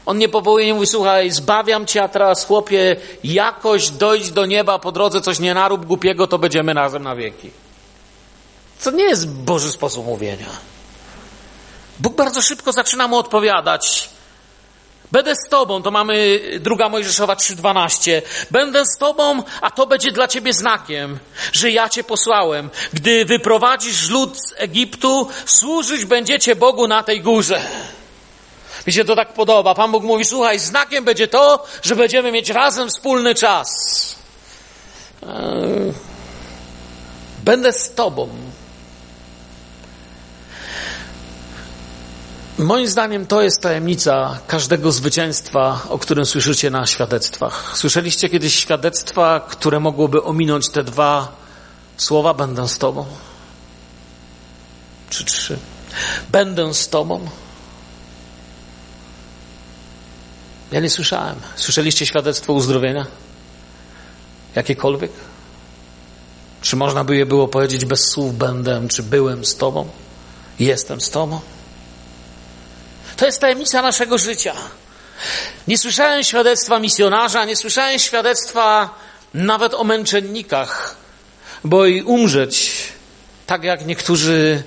[0.05, 4.79] On nie powołuje, nie mówi, słuchaj, zbawiam cię, a teraz chłopie, jakoś dojść do nieba
[4.79, 7.51] po drodze, coś nie narób głupiego, to będziemy razem na wieki.
[8.83, 10.49] To nie jest Boży sposób mówienia.
[11.99, 14.09] Bóg bardzo szybko zaczyna mu odpowiadać.
[15.11, 18.21] Będę z tobą, to mamy druga Mojżeszowa 3:12.
[18.51, 21.19] Będę z tobą, a to będzie dla ciebie znakiem,
[21.51, 22.69] że ja cię posłałem.
[22.93, 27.61] Gdy wyprowadzisz lud z Egiptu, służyć będziecie Bogu na tej górze.
[28.87, 29.75] Mi się to tak podoba.
[29.75, 34.15] Pan Bóg mówi: Słuchaj, znakiem będzie to, że będziemy mieć razem wspólny czas.
[35.23, 35.93] Eee,
[37.43, 38.29] będę z tobą.
[42.57, 47.77] Moim zdaniem to jest tajemnica każdego zwycięstwa, o którym słyszycie na świadectwach.
[47.77, 51.31] Słyszeliście kiedyś świadectwa, które mogłoby ominąć te dwa
[51.97, 53.05] słowa: Będę z Tobą?
[55.09, 55.59] Czy trzy?
[56.31, 57.29] Będę z Tobą?
[60.71, 61.35] Ja nie słyszałem.
[61.55, 63.05] Słyszeliście świadectwo uzdrowienia?
[64.55, 65.11] Jakiekolwiek?
[66.61, 69.87] Czy można by je było powiedzieć bez słów będę, czy byłem z Tobą?
[70.59, 71.39] Jestem z Tobą?
[73.17, 74.55] To jest tajemnica naszego życia.
[75.67, 78.89] Nie słyszałem świadectwa misjonarza, nie słyszałem świadectwa
[79.33, 80.95] nawet o męczennikach,
[81.63, 82.73] bo i umrzeć,
[83.45, 84.63] tak jak niektórzy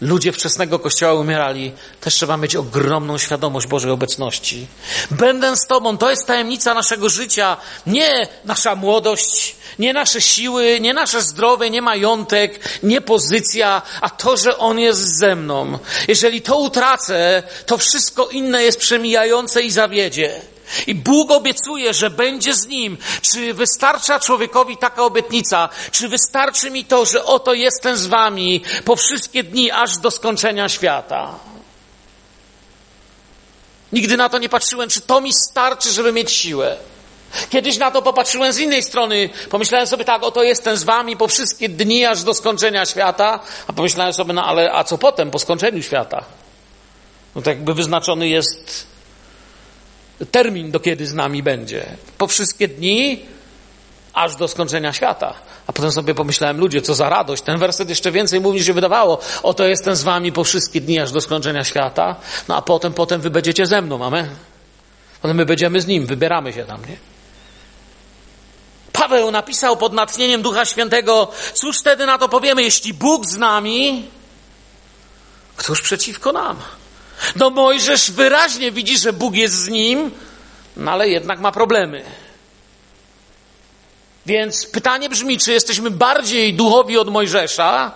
[0.00, 4.66] ludzie wczesnego kościoła umierali, też trzeba mieć ogromną świadomość Bożej obecności.
[5.10, 7.56] Będę z Tobą, to jest tajemnica naszego życia,
[7.86, 14.36] nie nasza młodość, nie nasze siły, nie nasze zdrowie, nie majątek, nie pozycja, a to,
[14.36, 15.78] że On jest ze mną.
[16.08, 20.40] Jeżeli to utracę, to wszystko inne jest przemijające i zawiedzie.
[20.86, 22.96] I Bóg obiecuje, że będzie z nim.
[23.22, 25.68] Czy wystarcza człowiekowi taka obietnica?
[25.90, 30.68] Czy wystarczy mi to, że oto jestem z wami po wszystkie dni, aż do skończenia
[30.68, 31.34] świata?
[33.92, 36.76] Nigdy na to nie patrzyłem, czy to mi starczy, żeby mieć siłę.
[37.50, 39.30] Kiedyś na to popatrzyłem z innej strony.
[39.50, 43.40] Pomyślałem sobie tak, oto jestem z wami po wszystkie dni, aż do skończenia świata.
[43.66, 46.24] A pomyślałem sobie, no ale a co potem, po skończeniu świata?
[47.34, 48.86] No tak jakby wyznaczony jest
[50.26, 51.86] termin, do kiedy z nami będzie.
[52.18, 53.26] Po wszystkie dni,
[54.12, 55.34] aż do skończenia świata.
[55.66, 57.42] A potem sobie pomyślałem, ludzie, co za radość.
[57.42, 59.20] Ten werset jeszcze więcej mówi, się wydawało.
[59.42, 62.16] Oto jestem z wami po wszystkie dni, aż do skończenia świata.
[62.48, 64.28] No a potem, potem wy będziecie ze mną, mamy.
[65.22, 66.96] Potem my będziemy z nim, wybieramy się tam, nie?
[68.92, 74.08] Paweł napisał pod natchnieniem Ducha Świętego, cóż wtedy na to powiemy, jeśli Bóg z nami,
[75.56, 76.56] któż przeciwko nam?
[77.36, 80.10] No Mojżesz wyraźnie widzi, że Bóg jest z nim,
[80.76, 82.04] no ale jednak ma problemy.
[84.26, 87.92] Więc pytanie brzmi, czy jesteśmy bardziej duchowi od Mojżesza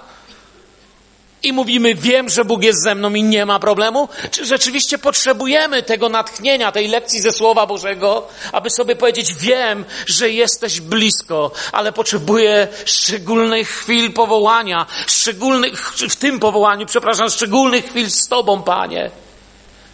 [1.42, 5.82] i mówimy, wiem, że Bóg jest ze mną i nie ma problemu, czy rzeczywiście potrzebujemy
[5.82, 11.92] tego natchnienia, tej lekcji ze Słowa Bożego, aby sobie powiedzieć, wiem, że jesteś blisko, ale
[11.92, 19.10] potrzebuję szczególnych chwil powołania, szczególnych, w tym powołaniu, przepraszam, szczególnych chwil z Tobą, Panie.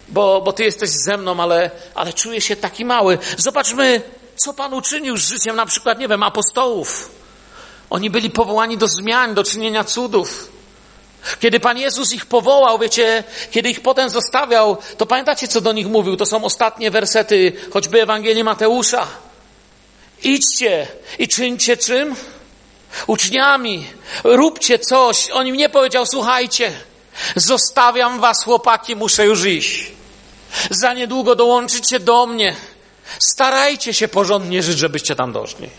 [0.09, 3.17] Bo, bo Ty jesteś ze mną, ale, ale czuję się taki mały.
[3.37, 4.01] Zobaczmy,
[4.35, 7.11] co Pan uczynił z życiem na przykład, nie wiem, apostołów.
[7.89, 10.58] Oni byli powołani do zmian, do czynienia cudów.
[11.39, 15.87] Kiedy Pan Jezus ich powołał, wiecie, kiedy ich potem zostawiał, to pamiętacie, co do nich
[15.87, 16.17] mówił?
[16.17, 19.07] To są ostatnie wersety, choćby Ewangelii Mateusza.
[20.23, 20.87] Idźcie
[21.19, 22.15] i czyńcie czym?
[23.07, 23.87] Uczniami.
[24.23, 25.29] Róbcie coś.
[25.31, 26.71] On im nie powiedział, słuchajcie,
[27.35, 29.91] zostawiam was, chłopaki, muszę już iść.
[30.69, 32.55] Za niedługo dołączycie do mnie.
[33.19, 35.69] Starajcie się porządnie żyć, żebyście tam doszli.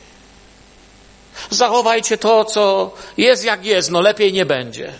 [1.50, 4.92] Zachowajcie to, co jest jak jest, no lepiej nie będzie.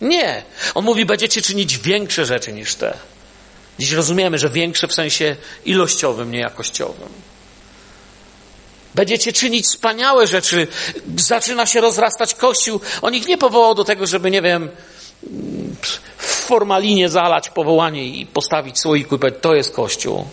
[0.00, 0.42] Nie.
[0.74, 2.98] On mówi, będziecie czynić większe rzeczy niż te.
[3.78, 7.08] Dziś rozumiemy, że większe w sensie ilościowym, nie jakościowym.
[8.94, 10.66] Będziecie czynić wspaniałe rzeczy.
[11.16, 12.80] Zaczyna się rozrastać Kościół.
[13.02, 14.68] On ich nie powołał do tego, żeby, nie wiem,
[16.18, 20.26] w formalinie zalać powołanie i postawić słoiku i powiedzieć, to jest Kościół.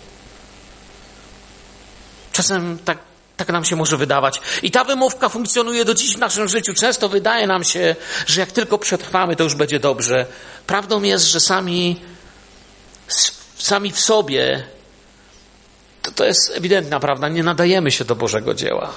[2.32, 2.98] Czasem tak
[3.36, 4.40] tak nam się może wydawać.
[4.62, 6.74] I ta wymówka funkcjonuje do dziś w naszym życiu.
[6.74, 7.96] Często wydaje nam się,
[8.26, 10.26] że jak tylko przetrwamy, to już będzie dobrze.
[10.66, 12.00] Prawdą jest, że sami,
[13.58, 14.66] sami w sobie,
[16.02, 18.92] to, to jest ewidentna prawda, nie nadajemy się do Bożego dzieła.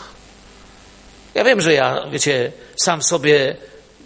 [1.33, 3.55] Ja wiem, że ja, wiecie, sam sobie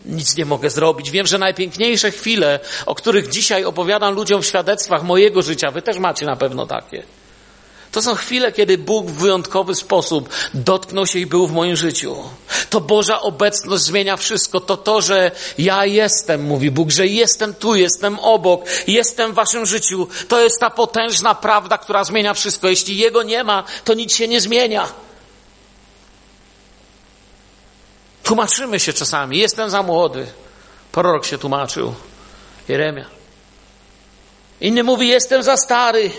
[0.05, 1.11] nic nie mogę zrobić.
[1.11, 5.97] Wiem, że najpiękniejsze chwile, o których dzisiaj opowiadam ludziom w świadectwach mojego życia, wy też
[5.97, 7.03] macie na pewno takie
[7.93, 12.15] to są chwile, kiedy Bóg w wyjątkowy sposób dotknął się i był w moim życiu.
[12.69, 14.59] To Boża obecność zmienia wszystko.
[14.59, 19.65] To to, że ja jestem, mówi Bóg, że jestem tu, jestem obok, jestem w waszym
[19.65, 20.07] życiu.
[20.27, 22.67] To jest ta potężna prawda, która zmienia wszystko.
[22.67, 24.87] Jeśli Jego nie ma, to nic się nie zmienia.
[28.23, 29.37] Tłumaczymy się czasami.
[29.37, 30.27] Jestem za młody.
[30.91, 31.95] Prorok się tłumaczył.
[32.67, 33.22] Jeremia.
[34.63, 36.11] Inny mówi, jestem za stary,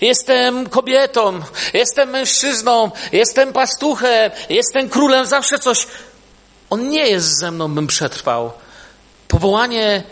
[0.00, 1.40] jestem kobietą,
[1.74, 5.86] jestem mężczyzną, jestem pastuchem, jestem królem, zawsze coś.
[6.70, 8.52] On nie jest ze mną, bym przetrwał.
[9.28, 10.02] Powołanie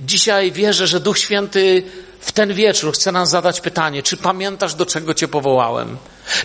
[0.00, 1.82] dzisiaj wierzę, że Duch Święty
[2.20, 5.96] w ten wieczór chce nam zadać pytanie, czy pamiętasz, do czego Cię powołałem?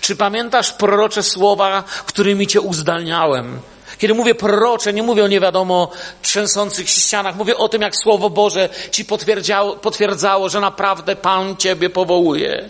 [0.01, 3.59] Czy pamiętasz prorocze słowa, którymi Cię uzdalniałem?
[3.97, 7.35] Kiedy mówię prorocze, nie mówię o nie wiadomo trzęsących się ścianach.
[7.35, 12.69] Mówię o tym, jak Słowo Boże ci potwierdzało, potwierdzało, że naprawdę Pan Ciebie powołuje.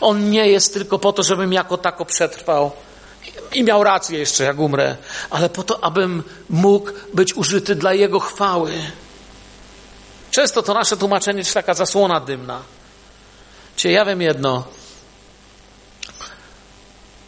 [0.00, 2.70] On nie jest tylko po to, żebym jako tako przetrwał
[3.52, 4.96] i miał rację jeszcze, jak umrę,
[5.30, 8.72] ale po to, abym mógł być użyty dla Jego chwały.
[10.30, 12.62] Często to nasze tłumaczenie jest taka zasłona dymna.
[13.76, 14.64] Cię ja wiem jedno.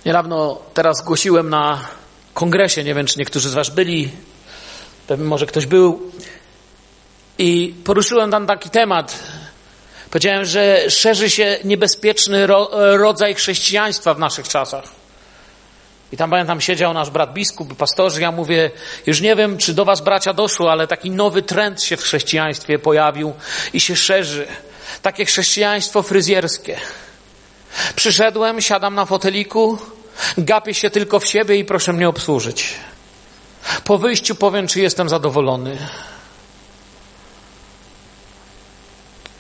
[0.05, 1.89] Niedawno teraz głosiłem na
[2.35, 4.11] kongresie, nie wiem, czy niektórzy z Was byli,
[5.07, 6.13] pewnie może ktoś był,
[7.39, 9.19] i poruszyłem tam taki temat.
[10.11, 14.85] Powiedziałem, że szerzy się niebezpieczny ro, rodzaj chrześcijaństwa w naszych czasach.
[16.13, 18.71] I tam pamiętam, siedział nasz brat biskup, pastorzy, ja mówię,
[19.07, 22.79] już nie wiem, czy do was bracia doszło, ale taki nowy trend się w chrześcijaństwie
[22.79, 23.33] pojawił
[23.73, 24.47] i się szerzy.
[25.03, 26.81] Takie chrześcijaństwo fryzjerskie.
[27.97, 29.79] Przyszedłem, siadam na foteliku,
[30.39, 32.75] gapię się tylko w siebie i proszę mnie obsłużyć.
[33.85, 35.79] Po wyjściu powiem, czy jestem zadowolony.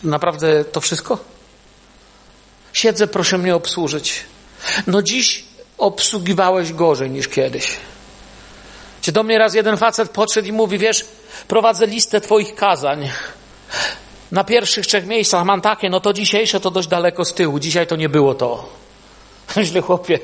[0.03, 1.19] Naprawdę to wszystko?
[2.73, 4.25] Siedzę, proszę mnie obsłużyć.
[4.87, 5.45] No dziś
[5.79, 7.77] obsługiwałeś gorzej niż kiedyś.
[9.01, 11.05] Czy do mnie raz jeden facet podszedł i mówi, wiesz,
[11.49, 13.11] prowadzę listę twoich kazań.
[14.33, 17.59] Na pierwszych trzech miejscach mam takie, no to dzisiejsze to dość daleko z tyłu.
[17.59, 18.82] Dzisiaj to nie było to.
[19.63, 20.19] Źle chłopie.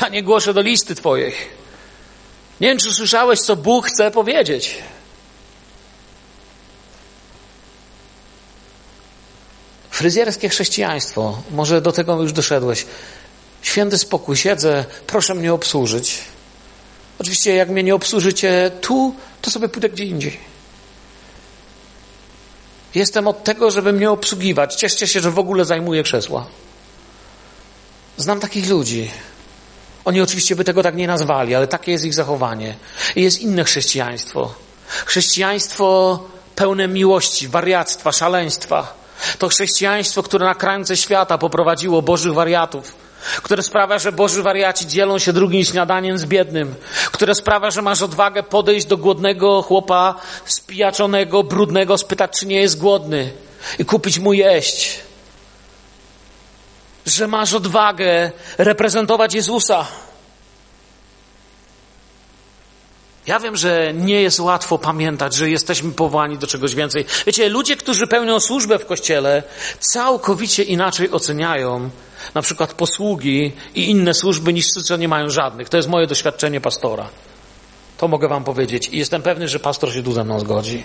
[0.00, 1.34] Ja nie głoszę do listy twojej.
[2.60, 4.78] Nie wiem, czy słyszałeś, co Bóg chce powiedzieć.
[9.90, 11.42] Fryzjerskie chrześcijaństwo.
[11.50, 12.86] Może do tego już doszedłeś.
[13.62, 16.18] Święty spokój, siedzę, proszę mnie obsłużyć.
[17.18, 20.40] Oczywiście, jak mnie nie obsłużycie tu, to sobie pójdę gdzie indziej.
[22.94, 24.74] Jestem od tego, żeby mnie obsługiwać.
[24.74, 26.46] Cieszcie się, że w ogóle zajmuję krzesła.
[28.16, 29.10] Znam takich ludzi.
[30.04, 32.74] Oni oczywiście by tego tak nie nazwali, ale takie jest ich zachowanie.
[33.16, 34.54] I jest inne chrześcijaństwo.
[34.88, 36.20] Chrześcijaństwo
[36.56, 38.94] pełne miłości, wariactwa, szaleństwa.
[39.38, 43.04] To chrześcijaństwo, które na krańce świata poprowadziło Bożych wariatów
[43.42, 46.74] które sprawia, że Boży wariaci dzielą się drugim śniadaniem z biednym,
[47.12, 52.78] które sprawia, że masz odwagę podejść do głodnego chłopa spijaczonego, brudnego, spytać, czy nie jest
[52.78, 53.32] głodny
[53.78, 55.00] i kupić mu jeść.
[57.06, 59.86] Że masz odwagę reprezentować Jezusa.
[63.26, 67.04] Ja wiem, że nie jest łatwo pamiętać, że jesteśmy powołani do czegoś więcej.
[67.26, 69.42] Wiecie, ludzie, którzy pełnią służbę w kościele,
[69.80, 71.90] całkowicie inaczej oceniają
[72.34, 75.68] na przykład posługi i inne służby niż ci, co nie mają żadnych.
[75.68, 77.08] To jest moje doświadczenie pastora.
[77.96, 80.84] To mogę wam powiedzieć i jestem pewny, że pastor się tu ze mną zgodzi.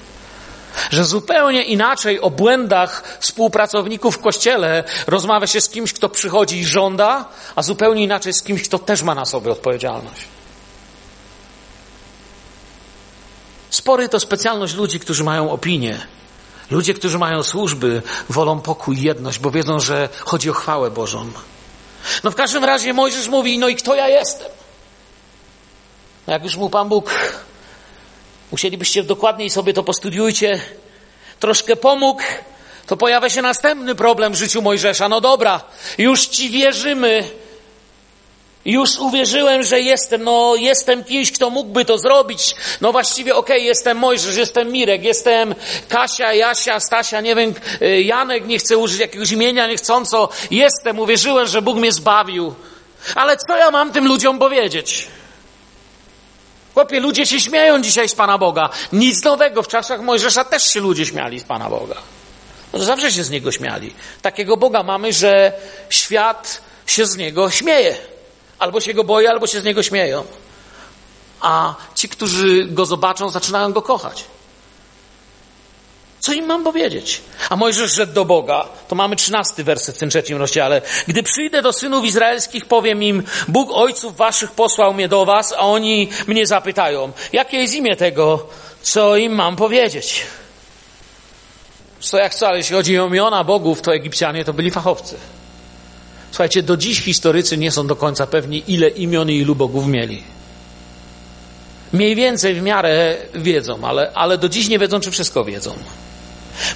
[0.89, 6.65] Że zupełnie inaczej o błędach współpracowników w kościele rozmawia się z kimś, kto przychodzi i
[6.65, 10.27] żąda, a zupełnie inaczej z kimś, kto też ma na sobie odpowiedzialność.
[13.69, 15.99] Spory to specjalność ludzi, którzy mają opinię.
[16.71, 21.31] Ludzie, którzy mają służby, wolą pokój jedność, bo wiedzą, że chodzi o chwałę Bożą.
[22.23, 24.47] No w każdym razie Mojżesz mówi, no i kto ja jestem?
[26.27, 27.11] No jak już mu Pan Bóg,
[28.51, 30.61] musielibyście dokładniej sobie to postudiujcie,
[31.39, 32.21] troszkę pomógł,
[32.87, 35.09] to pojawia się następny problem w życiu Mojżesza.
[35.09, 35.61] No dobra,
[35.97, 37.23] już Ci wierzymy,
[38.65, 42.55] już uwierzyłem, że jestem, no jestem kimś, kto mógłby to zrobić.
[42.81, 45.55] No właściwie okej, okay, jestem Mojżesz, jestem Mirek, jestem
[45.89, 50.29] Kasia, Jasia, Stasia, nie wiem, y, Janek, nie chcę użyć jakiegoś imienia niechcąco.
[50.51, 52.53] Jestem, uwierzyłem, że Bóg mnie zbawił.
[53.15, 55.07] Ale co ja mam tym ludziom powiedzieć?
[56.79, 58.69] Chłopie, ludzie się śmieją dzisiaj z Pana Boga.
[58.93, 61.95] Nic nowego, w czasach Mojżesza też się ludzie śmiali z Pana Boga.
[62.73, 63.93] No zawsze się z Niego śmiali.
[64.21, 65.53] Takiego Boga mamy, że
[65.89, 67.97] świat się z Niego śmieje.
[68.59, 70.23] Albo się go boją, albo się z niego śmieją.
[71.41, 74.23] A ci, którzy go zobaczą, zaczynają go kochać.
[76.19, 77.21] Co im mam powiedzieć?
[77.49, 80.81] A Mojżesz rzekł do Boga, to mamy trzynasty werset w tym trzecim rozdziale.
[81.07, 85.59] Gdy przyjdę do synów izraelskich, powiem im, Bóg ojców waszych posłał mnie do was, a
[85.59, 88.47] oni mnie zapytają, jakie jest imię tego,
[88.81, 90.23] co im mam powiedzieć?
[91.99, 95.15] Co jak co, ale jeśli chodzi o imiona bogów, to Egipcjanie to byli fachowcy.
[96.31, 100.23] Słuchajcie, do dziś historycy nie są do końca pewni, ile imion i ilu bogów mieli.
[101.93, 105.73] Mniej więcej w miarę wiedzą, ale, ale do dziś nie wiedzą, czy wszystko wiedzą.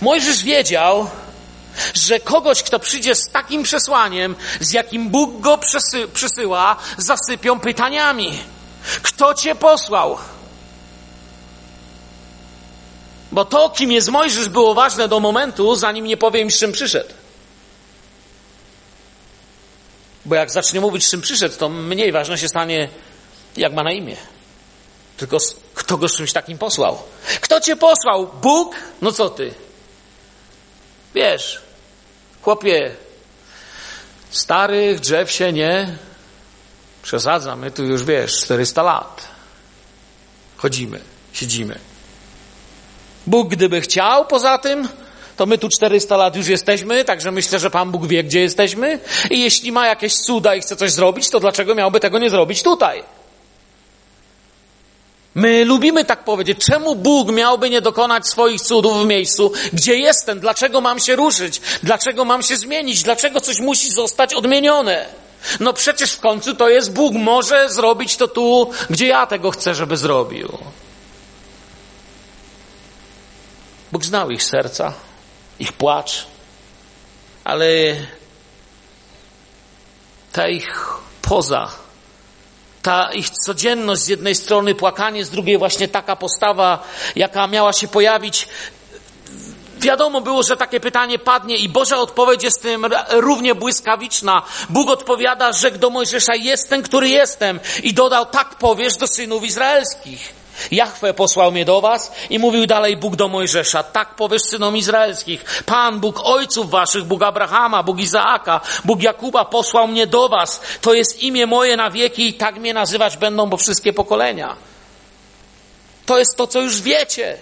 [0.02, 1.10] Mojżesz wiedział,
[1.94, 8.40] że kogoś, kto przyjdzie z takim przesłaniem, z jakim Bóg go przesy, przysyła, zasypią pytaniami.
[9.02, 10.18] Kto cię posłał?
[13.32, 17.10] Bo to, kim jest Mojżesz, było ważne do momentu, zanim nie powiem, z czym przyszedł.
[20.26, 22.90] Bo jak zacznie mówić, z czym przyszedł, to mniej ważne się stanie,
[23.58, 24.18] Jak ma na imię?
[25.18, 25.38] Tylko
[25.74, 27.02] kto go z czymś takim posłał?
[27.42, 28.30] Kto cię posłał?
[28.42, 28.76] Bóg?
[29.02, 29.54] No co ty?
[31.16, 31.62] Wiesz,
[32.42, 32.92] chłopie,
[34.32, 35.98] starych drzew się nie
[37.04, 37.60] przesadzam.
[37.60, 39.28] My tu już wiesz, 400 lat
[40.58, 41.00] chodzimy,
[41.34, 41.80] siedzimy.
[43.28, 44.88] Bóg gdyby chciał poza tym,
[45.38, 49.00] to my tu 400 lat już jesteśmy, także myślę, że Pan Bóg wie, gdzie jesteśmy.
[49.30, 52.64] I jeśli ma jakieś cuda i chce coś zrobić, to dlaczego miałby tego nie zrobić
[52.64, 53.04] tutaj?
[55.36, 56.66] My lubimy tak powiedzieć.
[56.66, 60.40] Czemu Bóg miałby nie dokonać swoich cudów w miejscu, gdzie jestem?
[60.40, 61.62] Dlaczego mam się ruszyć?
[61.84, 63.04] Dlaczego mam się zmienić?
[63.04, 65.06] Dlaczego coś musi zostać odmienione?
[65.60, 67.14] No przecież w końcu to jest Bóg.
[67.14, 70.58] Może zrobić to tu, gdzie ja tego chcę, żeby zrobił.
[73.92, 74.94] Bóg znał ich serca,
[75.60, 76.28] ich płacz,
[77.44, 77.66] ale
[80.32, 80.88] ta ich
[81.22, 81.83] poza
[82.84, 86.84] ta ich codzienność z jednej strony, płakanie z drugiej właśnie taka postawa,
[87.16, 88.48] jaka miała się pojawić.
[89.78, 94.42] Wiadomo było, że takie pytanie padnie i Boża odpowiedź jest tym równie błyskawiczna.
[94.70, 100.43] Bóg odpowiada, że do Mojżesza jestem, który jestem i dodał, tak powiesz do synów izraelskich.
[100.72, 105.64] Jachwę posłał mnie do was i mówił dalej Bóg do Mojżesza, tak powiesz synom izraelskich,
[105.66, 110.62] Pan, Bóg ojców waszych, Bóg Abrahama, Bóg Izaaka, Bóg Jakuba posłał mnie do was.
[110.82, 114.56] To jest imię moje na wieki i tak mnie nazywać będą, bo wszystkie pokolenia.
[116.06, 117.38] To jest to, co już wiecie.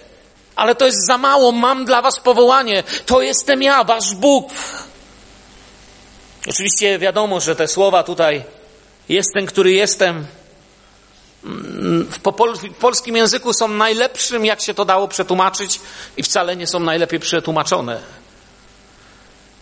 [0.56, 2.82] Ale to jest za mało, mam dla was powołanie.
[3.06, 4.50] To jestem ja, wasz Bóg.
[6.46, 8.44] Oczywiście wiadomo, że te słowa tutaj,
[9.08, 10.26] jestem, który jestem,
[12.10, 12.18] w
[12.80, 15.80] polskim języku są najlepszym, jak się to dało przetłumaczyć,
[16.16, 18.00] i wcale nie są najlepiej przetłumaczone.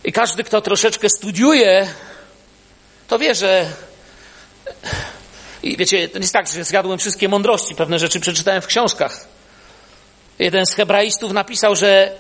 [0.05, 1.89] I każdy, kto troszeczkę studiuje,
[3.09, 3.66] to wie, że.
[5.62, 9.26] I wiecie, to nie jest tak, że zjadłem wszystkie mądrości, pewne rzeczy przeczytałem w książkach.
[10.39, 12.12] Jeden z hebraistów napisał, że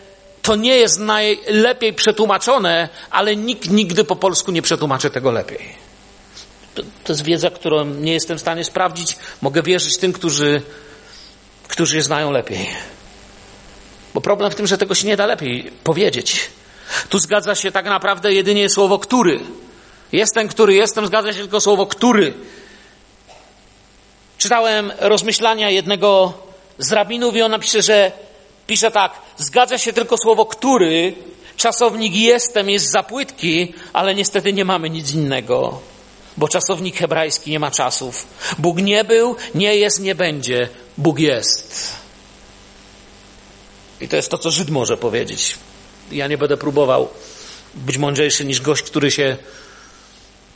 [0.42, 5.89] to nie jest najlepiej przetłumaczone, ale nikt nigdy po polsku nie przetłumaczy tego lepiej.
[6.80, 9.16] To, to jest wiedza, którą nie jestem w stanie sprawdzić.
[9.40, 10.62] Mogę wierzyć tym, którzy,
[11.68, 12.70] którzy je znają lepiej.
[14.14, 16.50] Bo problem w tym, że tego się nie da lepiej powiedzieć.
[17.08, 19.40] Tu zgadza się tak naprawdę jedynie słowo który.
[20.12, 22.34] Jestem, który jestem, zgadza się tylko słowo który.
[24.38, 26.32] Czytałem rozmyślania jednego
[26.78, 28.12] z rabinów i on napisze, że
[28.66, 31.14] pisze tak, zgadza się tylko słowo który,
[31.56, 35.80] czasownik jestem jest za płytki, ale niestety nie mamy nic innego
[36.40, 38.26] bo czasownik hebrajski nie ma czasów.
[38.58, 40.68] Bóg nie był, nie jest, nie będzie.
[40.98, 41.92] Bóg jest.
[44.00, 45.58] I to jest to, co Żyd może powiedzieć.
[46.12, 47.08] Ja nie będę próbował
[47.74, 49.36] być mądrzejszy niż gość, który się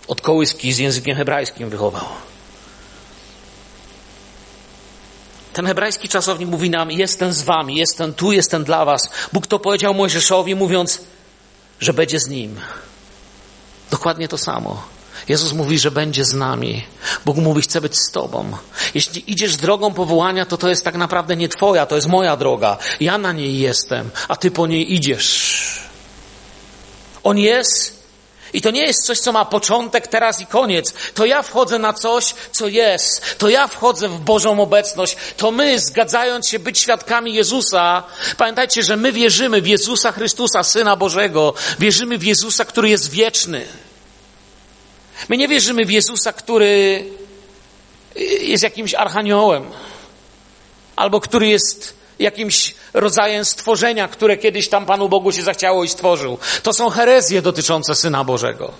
[0.08, 2.04] od kołyski z językiem hebrajskim wychował.
[5.52, 9.10] Ten hebrajski czasownik mówi nam: Jestem z wami, jestem tu, jestem dla was.
[9.32, 11.00] Bóg to powiedział Mojżeszowi, mówiąc,
[11.80, 12.60] że będzie z nim.
[13.90, 14.93] Dokładnie to samo.
[15.28, 16.86] Jezus mówi, że będzie z nami.
[17.24, 18.56] Bóg mówi, chce być z Tobą.
[18.94, 22.76] Jeśli idziesz drogą powołania, to to jest tak naprawdę nie Twoja, to jest moja droga.
[23.00, 25.78] Ja na niej jestem, a Ty po niej idziesz.
[27.22, 28.04] On jest
[28.54, 30.94] i to nie jest coś, co ma początek, teraz i koniec.
[31.14, 33.38] To ja wchodzę na coś, co jest.
[33.38, 35.16] To ja wchodzę w Bożą obecność.
[35.36, 38.02] To my, zgadzając się być świadkami Jezusa,
[38.36, 41.54] pamiętajcie, że my wierzymy w Jezusa Chrystusa, Syna Bożego.
[41.78, 43.66] Wierzymy w Jezusa, który jest wieczny.
[45.28, 47.04] My nie wierzymy w Jezusa, który
[48.40, 49.64] jest jakimś archaniołem,
[50.96, 56.38] albo który jest jakimś rodzajem stworzenia, które kiedyś tam Panu Bogu się zachciało i stworzył.
[56.62, 58.72] To są herezje dotyczące Syna Bożego.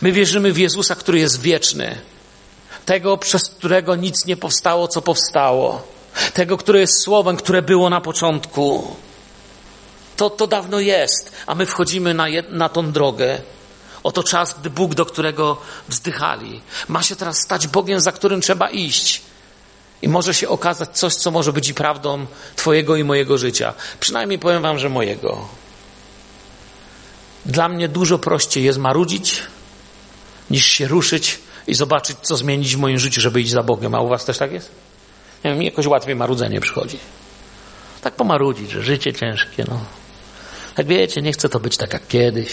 [0.00, 2.00] My wierzymy w Jezusa, który jest wieczny.
[2.86, 5.82] Tego, przez którego nic nie powstało, co powstało.
[6.34, 8.96] Tego, który jest Słowem, które było na początku.
[10.16, 13.40] To, to dawno jest, a my wchodzimy na, na tą drogę.
[14.02, 15.56] Oto czas, gdy Bóg, do którego
[15.88, 19.22] wzdychali, ma się teraz stać Bogiem, za którym trzeba iść.
[20.02, 22.26] I może się okazać coś, co może być i prawdą
[22.56, 23.74] Twojego i mojego życia.
[24.00, 25.48] Przynajmniej powiem Wam, że mojego.
[27.46, 29.42] Dla mnie dużo prościej jest marudzić,
[30.50, 33.94] niż się ruszyć i zobaczyć, co zmienić w moim życiu, żeby iść za Bogiem.
[33.94, 34.70] A u Was też tak jest?
[35.44, 36.98] Nie wiem, mi jakoś łatwiej marudzenie przychodzi.
[38.00, 39.80] Tak pomarudzić, że życie ciężkie, no.
[40.78, 42.48] Jak wiecie, nie chcę to być tak jak kiedyś.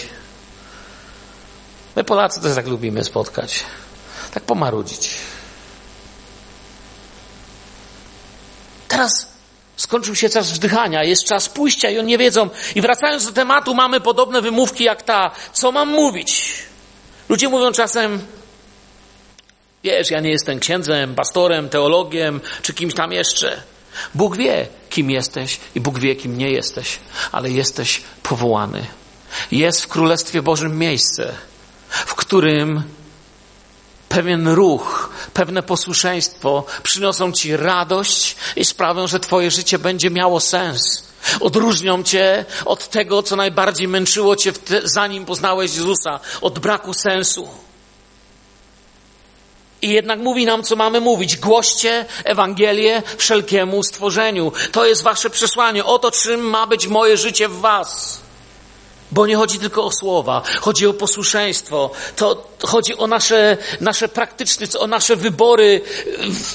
[1.96, 3.64] My Polacy też tak lubimy spotkać.
[4.34, 5.10] Tak pomarudzić.
[8.88, 9.28] Teraz
[9.78, 12.50] skończył się czas wzdychania, jest czas pójścia i oni nie wiedzą.
[12.76, 15.32] I wracając do tematu, mamy podobne wymówki jak ta.
[15.54, 16.54] Co mam mówić?
[17.30, 18.22] Ludzie mówią czasem,
[19.86, 23.62] Wiesz, ja nie jestem księdzem, pastorem, teologiem czy kimś tam jeszcze.
[24.16, 27.00] Bóg wie, kim jesteś i Bóg wie, kim nie jesteś,
[27.32, 28.86] ale jesteś powołany.
[29.52, 31.34] Jest w Królestwie Bożym miejsce,
[32.06, 32.84] w którym
[34.10, 41.04] pewien ruch, pewne posłuszeństwo przyniosą ci radość i sprawią, że twoje życie będzie miało sens.
[41.39, 47.48] Odróżnią cię od tego, co najbardziej męczyło cię, zanim poznałeś Jezusa, od braku sensu.
[49.82, 51.38] I jednak mówi nam, co mamy mówić.
[51.38, 54.52] Głoście Ewangelię wszelkiemu stworzeniu.
[54.72, 55.86] To jest wasze przesłanie.
[55.86, 58.22] Oto czym ma być moje życie w was.
[59.16, 64.68] Bo nie chodzi tylko o słowa, chodzi o posłuszeństwo, to chodzi o nasze, nasze praktyczne,
[64.80, 65.82] o nasze wybory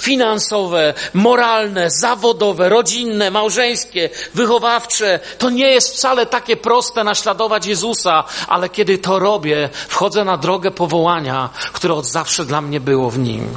[0.00, 5.20] finansowe, moralne, zawodowe, rodzinne, małżeńskie, wychowawcze.
[5.38, 10.70] To nie jest wcale takie proste naśladować Jezusa, ale kiedy to robię, wchodzę na drogę
[10.70, 13.48] powołania, które od zawsze dla mnie było w Nim.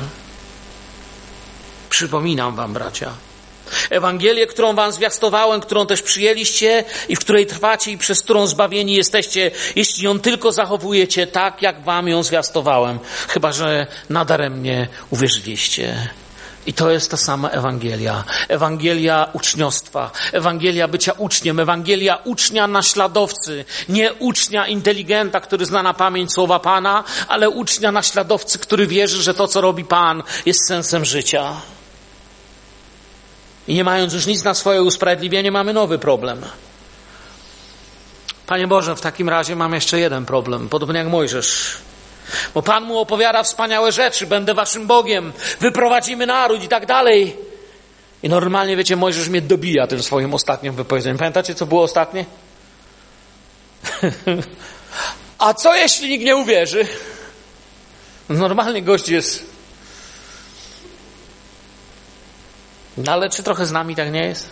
[1.90, 3.12] Przypominam Wam, bracia,
[3.90, 8.94] Ewangelię, którą wam zwiastowałem, którą też przyjęliście i w której trwacie i przez którą zbawieni
[8.94, 16.10] jesteście, jeśli ją tylko zachowujecie tak, jak wam ją zwiastowałem, chyba że nadaremnie uwierzyliście.
[16.66, 18.24] I to jest ta sama Ewangelia.
[18.48, 26.34] Ewangelia uczniostwa, Ewangelia bycia uczniem, Ewangelia ucznia naśladowcy, nie ucznia inteligenta, który zna na pamięć
[26.34, 31.54] słowa Pana, ale ucznia naśladowcy, który wierzy, że to, co robi Pan, jest sensem życia.
[33.68, 36.42] I nie mając już nic na swoje usprawiedliwienie, mamy nowy problem.
[38.48, 41.78] Panie Boże, w takim razie mam jeszcze jeden problem, podobnie jak Mojżesz.
[42.54, 47.38] Bo Pan mu opowiada wspaniałe rzeczy, będę waszym Bogiem, wyprowadzimy naród i tak dalej.
[48.24, 51.18] I normalnie, wiecie, Mojżesz mnie dobija tym swoim ostatnim wypowiedzeniem.
[51.18, 52.26] Pamiętacie, co było ostatnie?
[55.40, 56.88] A co jeśli nikt nie uwierzy?
[58.30, 59.53] Normalnie gość jest
[62.98, 64.50] No ale czy trochę z nami tak nie jest?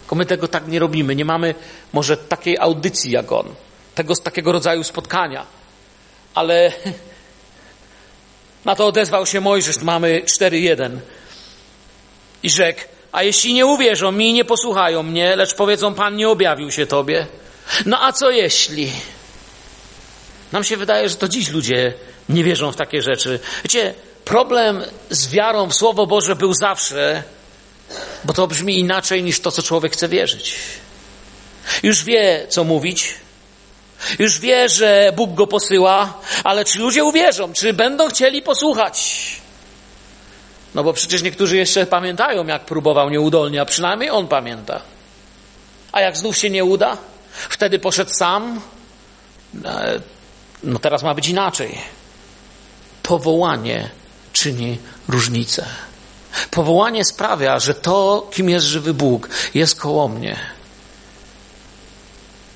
[0.00, 1.16] Tylko my tego tak nie robimy.
[1.16, 1.54] Nie mamy
[1.92, 3.54] może takiej audycji jak on.
[3.94, 5.46] Tego, takiego rodzaju spotkania.
[6.34, 6.72] Ale
[8.64, 9.78] na to odezwał się Mojżesz.
[9.78, 10.98] Mamy 4.1.
[12.42, 12.80] I rzekł,
[13.12, 16.86] a jeśli nie uwierzą mi i nie posłuchają mnie, lecz powiedzą, Pan nie objawił się
[16.86, 17.26] Tobie.
[17.86, 18.92] No a co jeśli?
[20.52, 21.94] Nam się wydaje, że to dziś ludzie
[22.28, 23.40] nie wierzą w takie rzeczy.
[23.64, 27.22] Wiecie, problem z wiarą w Słowo Boże był zawsze,
[28.24, 30.56] bo to brzmi inaczej niż to, co człowiek chce wierzyć.
[31.82, 33.14] Już wie, co mówić.
[34.18, 37.52] Już wie, że Bóg go posyła, ale czy ludzie uwierzą?
[37.52, 39.26] Czy będą chcieli posłuchać?
[40.74, 44.80] No bo przecież niektórzy jeszcze pamiętają, jak próbował nieudolnie, a przynajmniej on pamięta.
[45.92, 46.96] A jak znów się nie uda?
[47.32, 48.60] Wtedy poszedł sam.
[49.64, 50.00] E,
[50.64, 51.78] no teraz ma być inaczej.
[53.02, 53.90] Powołanie
[54.32, 54.78] czyni
[55.08, 55.66] różnicę.
[56.50, 60.36] Powołanie sprawia, że to, kim jest żywy Bóg, jest koło mnie.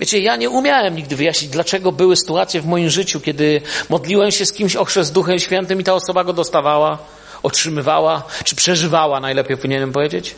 [0.00, 4.46] Wiecie, ja nie umiałem nigdy wyjaśnić, dlaczego były sytuacje w moim życiu, kiedy modliłem się
[4.46, 6.98] z kimś o chrzest Duchem Świętym i ta osoba go dostawała,
[7.42, 10.34] otrzymywała, czy przeżywała, najlepiej powinienem powiedzieć.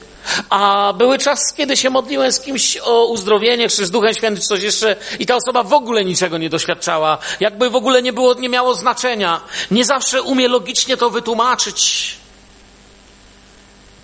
[0.51, 4.63] A były czasy, kiedy się modliłem z kimś o uzdrowienie, z Duchem Świętym, czy coś
[4.63, 7.19] jeszcze i ta osoba w ogóle niczego nie doświadczała.
[7.41, 9.41] Jakby w ogóle nie było, nie miało znaczenia.
[9.71, 12.17] Nie zawsze umie logicznie to wytłumaczyć.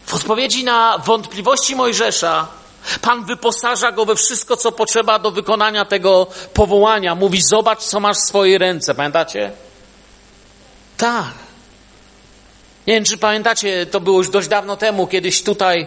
[0.06, 2.48] W odpowiedzi na wątpliwości Mojżesza,
[3.00, 7.14] Pan wyposaża go we wszystko, co potrzeba do wykonania tego powołania.
[7.14, 8.94] Mówi: Zobacz, co masz w swojej ręce.
[8.94, 9.52] Pamiętacie?
[10.96, 11.32] Tak.
[12.86, 15.86] Nie wiem, czy pamiętacie, to było już dość dawno temu, kiedyś tutaj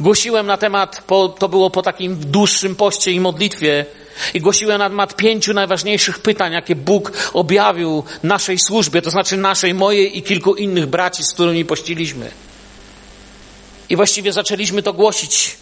[0.00, 3.86] głosiłem na temat, po, to było po takim dłuższym poście i modlitwie,
[4.34, 9.74] i głosiłem na temat pięciu najważniejszych pytań, jakie Bóg objawił naszej służbie, to znaczy naszej,
[9.74, 12.30] mojej i kilku innych braci, z którymi pościliśmy.
[13.90, 15.56] I właściwie zaczęliśmy to głosić.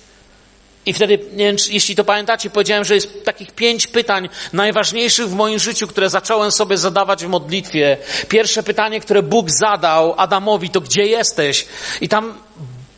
[0.87, 5.59] I wtedy, wiem, jeśli to pamiętacie, powiedziałem, że jest takich pięć pytań najważniejszych w moim
[5.59, 7.97] życiu, które zacząłem sobie zadawać w modlitwie.
[8.29, 11.67] Pierwsze pytanie, które Bóg zadał Adamowi, to gdzie jesteś?
[12.01, 12.35] I tam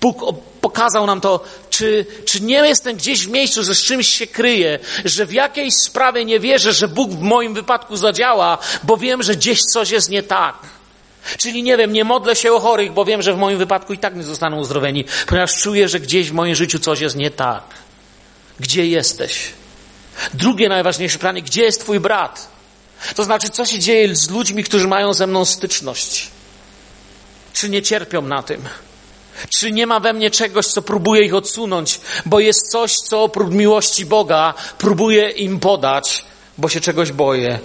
[0.00, 0.22] Bóg
[0.60, 4.78] pokazał nam to, czy, czy nie jestem gdzieś w miejscu, że z czymś się kryję,
[5.04, 9.36] że w jakiejś sprawie nie wierzę, że Bóg w moim wypadku zadziała, bo wiem, że
[9.36, 10.79] gdzieś coś jest nie tak.
[11.38, 13.98] Czyli nie wiem, nie modlę się o chorych, bo wiem, że w moim wypadku i
[13.98, 17.64] tak nie zostaną uzdrowieni, ponieważ czuję, że gdzieś w moim życiu coś jest nie tak.
[18.60, 19.52] Gdzie jesteś?
[20.34, 22.48] Drugie najważniejsze pytanie, gdzie jest Twój brat?
[23.14, 26.28] To znaczy, co się dzieje z ludźmi, którzy mają ze mną styczność?
[27.52, 28.68] Czy nie cierpią na tym?
[29.48, 33.52] Czy nie ma we mnie czegoś, co próbuje ich odsunąć, bo jest coś, co oprócz
[33.52, 36.24] miłości Boga próbuje im podać,
[36.58, 37.58] bo się czegoś boję?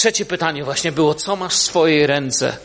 [0.00, 2.56] Trzecie pytanie właśnie było, co masz w swojej ręce?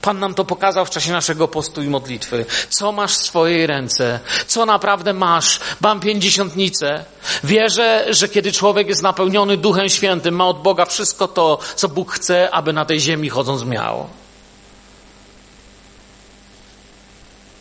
[0.00, 2.46] Pan nam to pokazał w czasie naszego postu i modlitwy.
[2.68, 4.20] Co masz w swojej ręce?
[4.46, 5.60] Co naprawdę masz?
[5.80, 7.04] Mam pięćdziesiątnicę.
[7.44, 12.12] Wierzę, że kiedy człowiek jest napełniony Duchem Świętym, ma od Boga wszystko to, co Bóg
[12.12, 14.08] chce, aby na tej ziemi chodząc miał.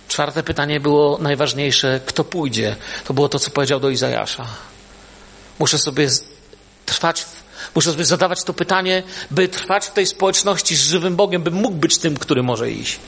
[0.08, 2.00] Czwarte pytanie było najważniejsze.
[2.06, 2.76] Kto pójdzie?
[3.06, 4.46] To było to, co powiedział do Izajasza.
[5.60, 6.10] Muszę sobie
[6.86, 7.26] trwać,
[7.76, 11.76] muszę sobie zadawać to pytanie, by trwać w tej społeczności z żywym Bogiem, bym mógł
[11.76, 12.99] być tym, który może iść.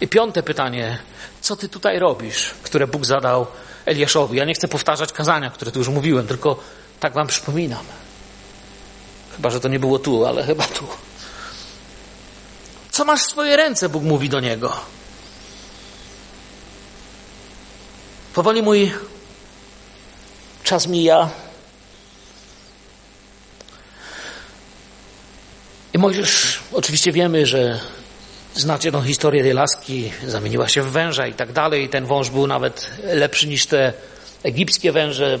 [0.00, 0.98] I piąte pytanie.
[1.40, 2.50] Co ty tutaj robisz?
[2.62, 3.46] Które Bóg zadał
[3.86, 4.38] Eliaszowi.
[4.38, 6.60] Ja nie chcę powtarzać kazania, które tu już mówiłem, tylko
[7.00, 7.84] tak wam przypominam.
[9.36, 10.86] Chyba, że to nie było tu, ale chyba tu.
[12.90, 13.88] Co masz w swoje ręce?
[13.88, 14.72] Bóg mówi do niego.
[18.34, 18.92] Powoli mój
[20.64, 21.30] czas mija.
[26.02, 27.80] Mojżesz, oczywiście wiemy, że
[28.54, 31.88] znacie tą historię tej laski, zamieniła się w węża i tak dalej.
[31.88, 33.92] Ten wąż był nawet lepszy niż te
[34.42, 35.38] egipskie węże.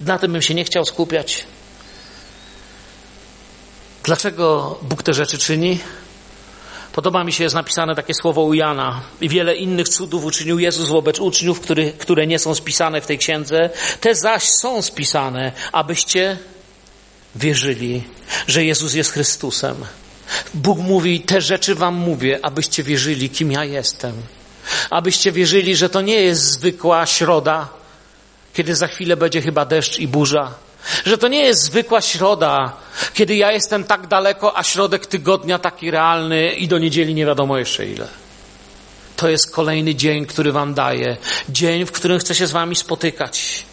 [0.00, 1.44] Na tym bym się nie chciał skupiać.
[4.02, 5.78] Dlaczego Bóg te rzeczy czyni?
[6.92, 9.00] Podoba mi się, jest napisane takie słowo u Jana.
[9.20, 13.18] I wiele innych cudów uczynił Jezus wobec uczniów, który, które nie są spisane w tej
[13.18, 13.70] księdze.
[14.00, 16.38] Te zaś są spisane, abyście
[17.36, 18.02] wierzyli,
[18.46, 19.76] że Jezus jest Chrystusem.
[20.54, 24.12] Bóg mówi, te rzeczy wam mówię, abyście wierzyli, kim ja jestem.
[24.90, 27.68] Abyście wierzyli, że to nie jest zwykła środa,
[28.54, 30.54] kiedy za chwilę będzie chyba deszcz i burza
[31.04, 32.72] że to nie jest zwykła środa,
[33.14, 37.58] kiedy ja jestem tak daleko, a środek tygodnia taki realny i do niedzieli nie wiadomo
[37.58, 38.08] jeszcze ile.
[39.16, 41.16] To jest kolejny dzień, który Wam daję.
[41.48, 43.64] Dzień, w którym chcę się z Wami spotykać.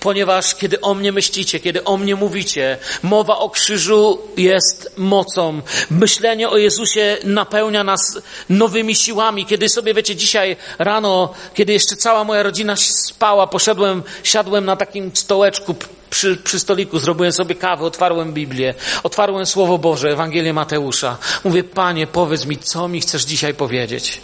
[0.00, 5.62] Ponieważ kiedy o mnie myślicie, kiedy o mnie mówicie, mowa o krzyżu jest mocą.
[5.90, 8.00] Myślenie o Jezusie napełnia nas
[8.48, 9.46] nowymi siłami.
[9.46, 15.16] Kiedy sobie, wiecie, dzisiaj rano, kiedy jeszcze cała moja rodzina spała, poszedłem, siadłem na takim
[15.16, 15.74] stołeczku
[16.10, 21.18] przy, przy stoliku, zrobiłem sobie kawę, otwarłem Biblię, otwarłem Słowo Boże, Ewangelię Mateusza.
[21.44, 24.20] Mówię, Panie, powiedz mi, co mi chcesz dzisiaj powiedzieć?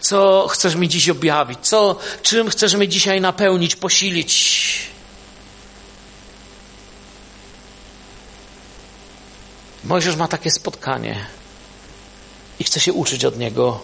[0.00, 1.58] Co chcesz mi dziś objawić?
[1.62, 4.88] Co, czym chcesz mnie dzisiaj napełnić, posilić?
[9.84, 11.26] Mojżesz ma takie spotkanie
[12.58, 13.80] i chce się uczyć od niego,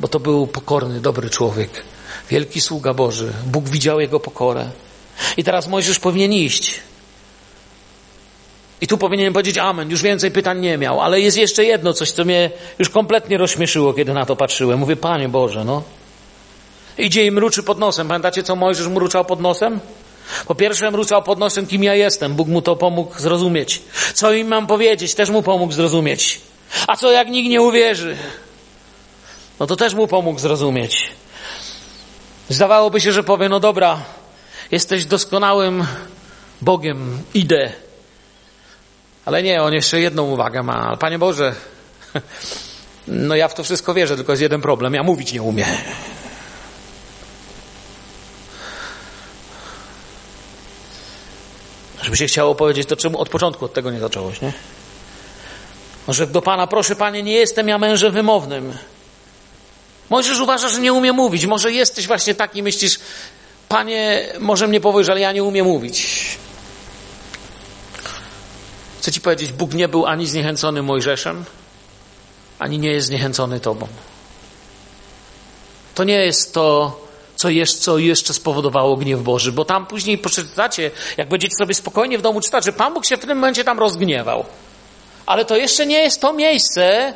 [0.00, 1.84] bo to był pokorny, dobry człowiek,
[2.30, 3.32] wielki sługa Boży.
[3.46, 4.70] Bóg widział jego pokorę.
[5.36, 6.80] I teraz Mojżesz powinien iść.
[8.80, 12.10] I tu powinienem powiedzieć amen, już więcej pytań nie miał, ale jest jeszcze jedno coś,
[12.10, 14.78] co mnie już kompletnie rozśmieszyło, kiedy na to patrzyłem.
[14.78, 15.82] Mówię, Panie Boże, no.
[16.98, 18.08] Idzie i mruczy pod nosem.
[18.08, 19.80] Pamiętacie, co Mojżesz mruczał pod nosem?
[20.46, 22.34] Po pierwsze mruczał pod nosem, kim ja jestem.
[22.34, 23.82] Bóg mu to pomógł zrozumieć.
[24.14, 25.14] Co im mam powiedzieć?
[25.14, 26.40] Też mu pomógł zrozumieć.
[26.86, 28.16] A co jak nikt nie uwierzy?
[29.60, 31.10] No to też mu pomógł zrozumieć.
[32.48, 33.98] Zdawałoby się, że powie, no dobra,
[34.70, 35.86] jesteś doskonałym
[36.62, 37.72] Bogiem, idę.
[39.24, 40.96] Ale nie, on jeszcze jedną uwagę ma.
[40.96, 41.54] Panie Boże,
[43.08, 44.94] no ja w to wszystko wierzę, tylko jest jeden problem.
[44.94, 45.68] Ja mówić nie umiem.
[52.02, 54.52] Żeby się chciało powiedzieć, to czemu od początku od tego nie zacząłeś, nie?
[56.06, 58.72] Może do Pana, proszę Panie, nie jestem ja mężem wymownym.
[60.10, 61.46] Możesz uważasz, że nie umie mówić.
[61.46, 62.98] Może jesteś właśnie taki, myślisz,
[63.68, 66.38] Panie, może mnie powiesz, ale ja nie umiem mówić.
[69.04, 71.44] Chcę Ci powiedzieć, Bóg nie był ani zniechęcony Mojżeszem,
[72.58, 73.88] ani nie jest zniechęcony Tobą.
[75.94, 77.00] To nie jest to,
[77.36, 82.18] co, jest, co jeszcze spowodowało gniew Boży, bo tam później przeczytacie, jak będziecie sobie spokojnie
[82.18, 84.44] w domu czytać, że Pan Bóg się w tym momencie tam rozgniewał.
[85.26, 87.14] Ale to jeszcze nie jest to miejsce,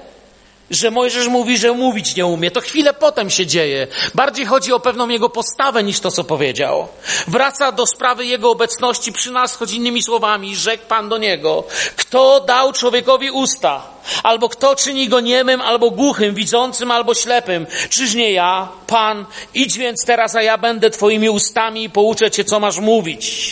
[0.70, 2.50] że Mojżesz mówi, że mówić nie umie.
[2.50, 3.86] To chwilę potem się dzieje.
[4.14, 6.88] Bardziej chodzi o pewną jego postawę niż to, co powiedział.
[7.28, 11.64] Wraca do sprawy jego obecności przy nas, choć innymi słowami, rzekł Pan do niego.
[11.96, 13.82] Kto dał człowiekowi usta?
[14.22, 17.66] Albo kto czyni go niemym, albo głuchym, widzącym, albo ślepym?
[17.90, 19.24] Czyż nie ja, Pan?
[19.54, 23.48] Idź więc teraz, a ja będę twoimi ustami i pouczę cię, co masz mówić.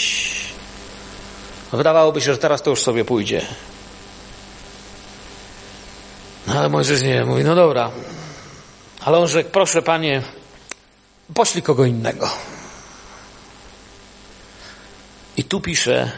[1.72, 3.46] Wydawałoby się, że teraz to już sobie pójdzie.
[6.46, 7.90] No ale Mojżesz nie, mówi, no dobra.
[9.00, 10.22] Ale on rzekł, proszę panie,
[11.34, 12.30] poślij kogo innego.
[15.36, 16.12] I tu pisze,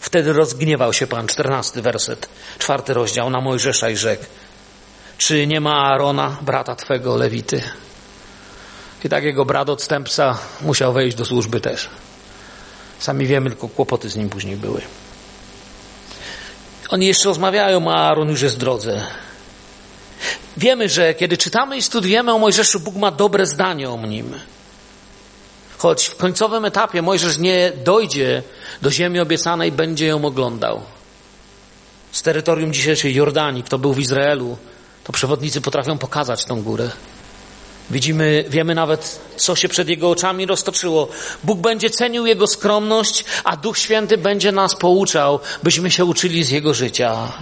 [0.00, 2.28] wtedy rozgniewał się Pan, czternasty werset,
[2.58, 4.24] czwarty rozdział, na Mojżesza i rzekł,
[5.18, 7.62] czy nie ma Arona, brata Twego, Lewity?
[9.04, 11.90] I tak jego brat odstępca musiał wejść do służby też.
[12.98, 14.80] Sami wiemy, tylko kłopoty z nim później były.
[16.88, 19.06] Oni jeszcze rozmawiają, a Aaron już jest w drodze.
[20.56, 24.34] Wiemy, że kiedy czytamy i studujemy o Mojżeszu, Bóg ma dobre zdanie o nim.
[25.78, 28.42] Choć w końcowym etapie Mojżesz nie dojdzie
[28.82, 30.80] do ziemi obiecanej, będzie ją oglądał.
[32.12, 34.56] Z terytorium dzisiejszej Jordanii, kto był w Izraelu,
[35.04, 36.90] to przewodnicy potrafią pokazać tą górę.
[37.90, 41.08] Widzimy, wiemy nawet, co się przed jego oczami roztoczyło.
[41.44, 46.50] Bóg będzie cenił jego skromność, a Duch Święty będzie nas pouczał, byśmy się uczyli z
[46.50, 47.32] jego życia.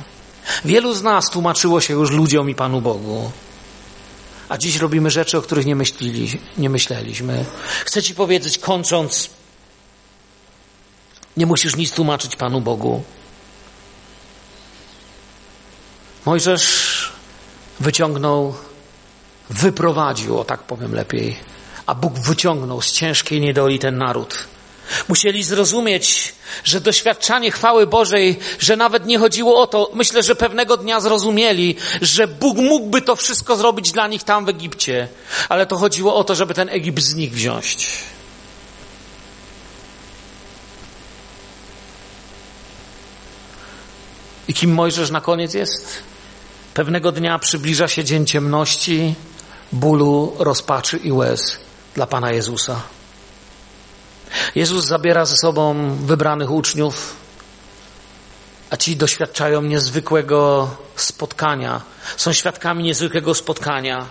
[0.65, 3.31] Wielu z nas tłumaczyło się już ludziom i Panu Bogu.
[4.49, 5.77] A dziś robimy rzeczy, o których nie,
[6.59, 7.45] nie myśleliśmy.
[7.85, 9.31] Chcę Ci powiedzieć, kończąc,
[11.37, 13.03] nie musisz nic tłumaczyć Panu Bogu.
[16.27, 17.13] Mojżesz
[17.81, 18.55] wyciągnął,
[19.51, 21.37] wyprowadził, o tak powiem lepiej,
[21.87, 24.49] a Bóg wyciągnął z ciężkiej niedoli ten naród.
[25.09, 26.35] Musieli zrozumieć,
[26.65, 31.77] że doświadczanie chwały Bożej, że nawet nie chodziło o to, myślę, że pewnego dnia zrozumieli,
[32.03, 35.09] że Bóg mógłby to wszystko zrobić dla nich tam w Egipcie,
[35.49, 37.89] ale to chodziło o to, żeby ten Egipt z nich wziąć.
[44.49, 46.03] I kim Mojżesz na koniec jest?
[46.75, 49.15] Pewnego dnia przybliża się dzień ciemności,
[49.73, 51.59] bólu, rozpaczy i łez
[51.95, 52.83] dla Pana Jezusa.
[54.55, 57.17] Jezus zabiera ze sobą wybranych uczniów,
[58.71, 61.83] a ci doświadczają niezwykłego spotkania,
[62.17, 64.07] są świadkami niezwykłego spotkania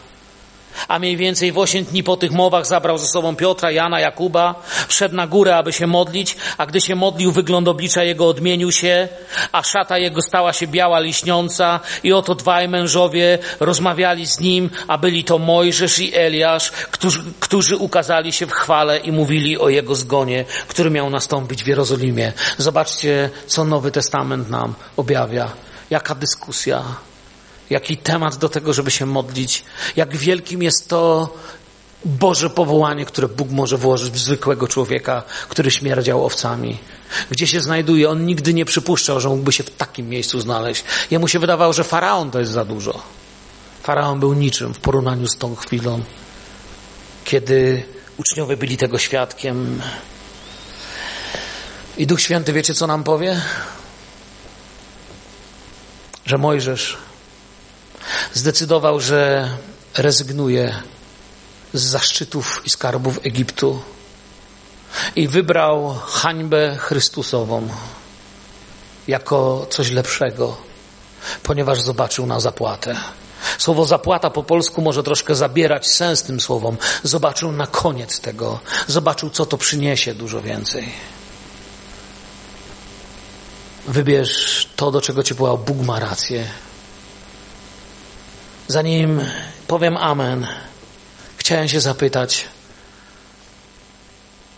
[0.87, 4.55] a mniej więcej w osiem dni po tych mowach zabrał ze sobą Piotra, Jana, Jakuba,
[4.87, 9.07] wszedł na górę, aby się modlić, a gdy się modlił, wygląd oblicza jego odmienił się,
[9.51, 14.97] a szata jego stała się biała, liśniąca i oto dwaj mężowie rozmawiali z nim, a
[14.97, 19.95] byli to Mojżesz i Eliasz, którzy, którzy ukazali się w chwale i mówili o jego
[19.95, 22.33] zgonie, który miał nastąpić w Jerozolimie.
[22.57, 25.51] Zobaczcie, co Nowy Testament nam objawia.
[25.89, 26.83] Jaka dyskusja,
[27.69, 29.63] jaki temat do tego, żeby się modlić,
[29.95, 31.33] jak wielkim jest to
[32.05, 36.77] Boże powołanie, które Bóg może włożyć w zwykłego człowieka, który śmierdział owcami.
[37.31, 38.09] Gdzie się znajduje?
[38.09, 40.83] On nigdy nie przypuszczał, że mógłby się w takim miejscu znaleźć.
[41.11, 43.01] Jemu się wydawało, że faraon to jest za dużo.
[43.83, 46.03] Faraon był niczym w porównaniu z tą chwilą,
[47.23, 47.83] kiedy
[48.17, 49.81] uczniowie byli tego świadkiem.
[51.97, 53.41] I Duch Święty, wiecie co nam powie?
[56.25, 56.97] Że Mojżesz
[58.33, 59.49] zdecydował, że
[59.97, 60.75] rezygnuje
[61.73, 63.79] z zaszczytów i skarbów Egiptu
[65.15, 67.67] i wybrał hańbę Chrystusową
[69.07, 70.57] jako coś lepszego,
[71.43, 72.95] ponieważ zobaczył na zapłatę.
[73.57, 76.77] Słowo zapłata po polsku może troszkę zabierać sens tym słowom.
[77.03, 80.89] Zobaczył na koniec tego, zobaczył, co to przyniesie dużo więcej.
[83.87, 85.57] Wybierz to, do czego Cię wołał.
[85.57, 86.47] Bóg ma rację.
[88.69, 89.21] Zanim
[89.67, 90.47] powiem Amen,
[91.37, 92.45] chciałem się zapytać,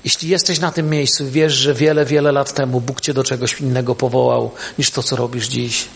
[0.04, 3.24] jeśli jesteś na tym miejscu i wiesz, że wiele, wiele lat temu Bóg Cię do
[3.24, 5.88] czegoś innego powołał niż to, co robisz dziś.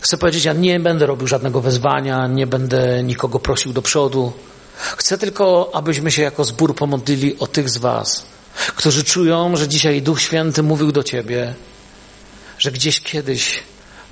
[0.00, 4.32] Chcę powiedzieć, ja nie będę robił żadnego wezwania, nie będę nikogo prosił do przodu.
[4.76, 8.24] Chcę tylko, abyśmy się jako zbór pomodlili o tych z Was,
[8.76, 11.54] którzy czują, że dzisiaj Duch Święty mówił do Ciebie,
[12.58, 13.62] że gdzieś kiedyś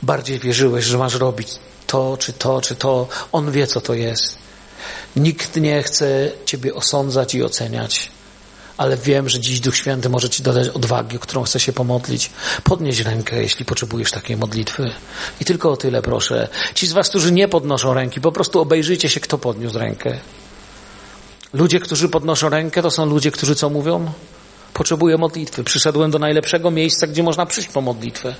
[0.02, 1.48] bardziej wierzyłeś, że masz robić
[1.88, 3.08] to, czy to, czy to.
[3.32, 4.38] On wie, co to jest.
[5.16, 8.10] Nikt nie chce Ciebie osądzać i oceniać,
[8.76, 12.30] ale wiem, że dziś Duch Święty może Ci dodać odwagi, którą chce się pomodlić.
[12.64, 14.90] Podnieś rękę, jeśli potrzebujesz takiej modlitwy.
[15.40, 16.48] I tylko o tyle proszę.
[16.74, 20.18] Ci z Was, którzy nie podnoszą ręki, po prostu obejrzyjcie się, kto podniósł rękę.
[21.52, 24.12] Ludzie, którzy podnoszą rękę, to są ludzie, którzy co mówią?
[24.74, 25.64] Potrzebuję modlitwy.
[25.64, 28.34] Przyszedłem do najlepszego miejsca, gdzie można przyjść po modlitwę.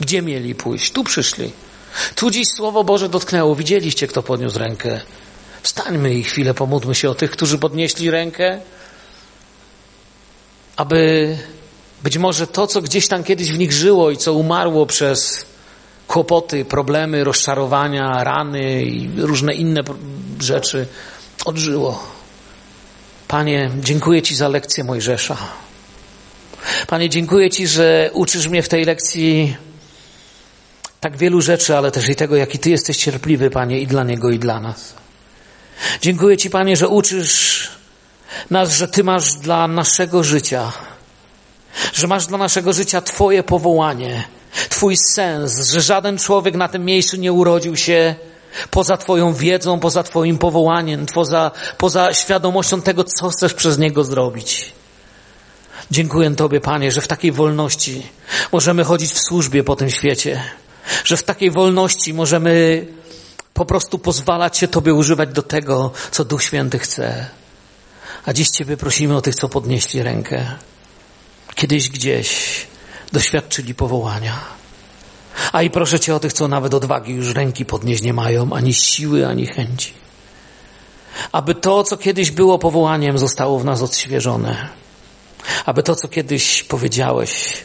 [0.00, 0.92] Gdzie mieli pójść?
[0.92, 1.52] Tu przyszli.
[2.14, 3.54] Tu dziś Słowo Boże dotknęło.
[3.54, 5.00] Widzieliście, kto podniósł rękę.
[5.62, 8.60] Wstańmy i chwilę pomódlmy się o tych, którzy podnieśli rękę,
[10.76, 11.36] aby
[12.02, 15.46] być może to, co gdzieś tam kiedyś w nich żyło i co umarło przez
[16.08, 19.82] kłopoty, problemy, rozczarowania, rany i różne inne
[20.40, 20.86] rzeczy,
[21.44, 22.02] odżyło.
[23.28, 25.36] Panie, dziękuję Ci za lekcję Mojżesza.
[26.86, 29.56] Panie, dziękuję Ci, że uczysz mnie w tej lekcji
[31.04, 34.30] tak wielu rzeczy, ale też i tego, jaki Ty jesteś cierpliwy, Panie, i dla Niego,
[34.30, 34.94] i dla nas.
[36.00, 37.68] Dziękuję Ci, Panie, że uczysz
[38.50, 40.72] nas, że Ty masz dla naszego życia,
[41.92, 44.24] że masz dla naszego życia Twoje powołanie,
[44.68, 48.14] Twój sens, że żaden człowiek na tym miejscu nie urodził się
[48.70, 54.72] poza Twoją wiedzą, poza Twoim powołaniem, poza, poza świadomością tego, co chcesz przez niego zrobić.
[55.90, 58.06] Dziękuję Tobie, Panie, że w takiej wolności
[58.52, 60.42] możemy chodzić w służbie po tym świecie
[61.04, 62.86] że w takiej wolności możemy
[63.54, 67.26] Po prostu pozwalać się Tobie używać do tego, co Duch Święty chce.
[68.26, 70.46] A dziś Ciebie prosimy o tych, co podnieśli rękę.
[71.54, 72.60] Kiedyś gdzieś
[73.12, 74.38] doświadczyli powołania.
[75.52, 78.74] A i proszę Cię o tych, co nawet odwagi już ręki podnieść nie mają, ani
[78.74, 79.92] siły, ani chęci.
[81.32, 84.68] Aby to, co kiedyś było powołaniem, zostało w nas odświeżone.
[85.64, 87.56] Aby to, co kiedyś powiedziałeś,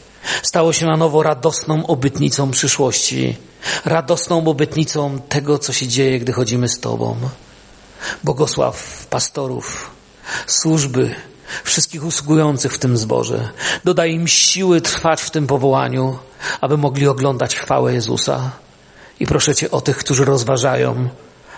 [0.43, 3.37] stało się na nowo radosną obytnicą przyszłości,
[3.85, 7.15] radosną obytnicą tego, co się dzieje, gdy chodzimy z Tobą.
[8.23, 9.91] Błogosław pastorów,
[10.47, 11.15] służby,
[11.63, 13.49] wszystkich usługujących w tym zborze.
[13.83, 16.17] Dodaj im siły trwać w tym powołaniu,
[16.61, 18.51] aby mogli oglądać chwałę Jezusa.
[19.19, 21.09] I proszę Cię o tych, którzy rozważają,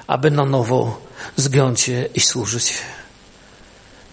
[0.07, 1.01] aby na nowo
[1.35, 2.73] zgiąć się i służyć.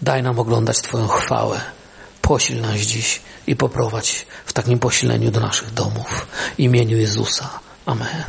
[0.01, 1.61] Daj nam oglądać Twoją chwałę.
[2.21, 6.27] Posil nas dziś i poprowadź w takim posileniu do naszych domów.
[6.55, 7.49] W imieniu Jezusa.
[7.85, 8.23] Amen.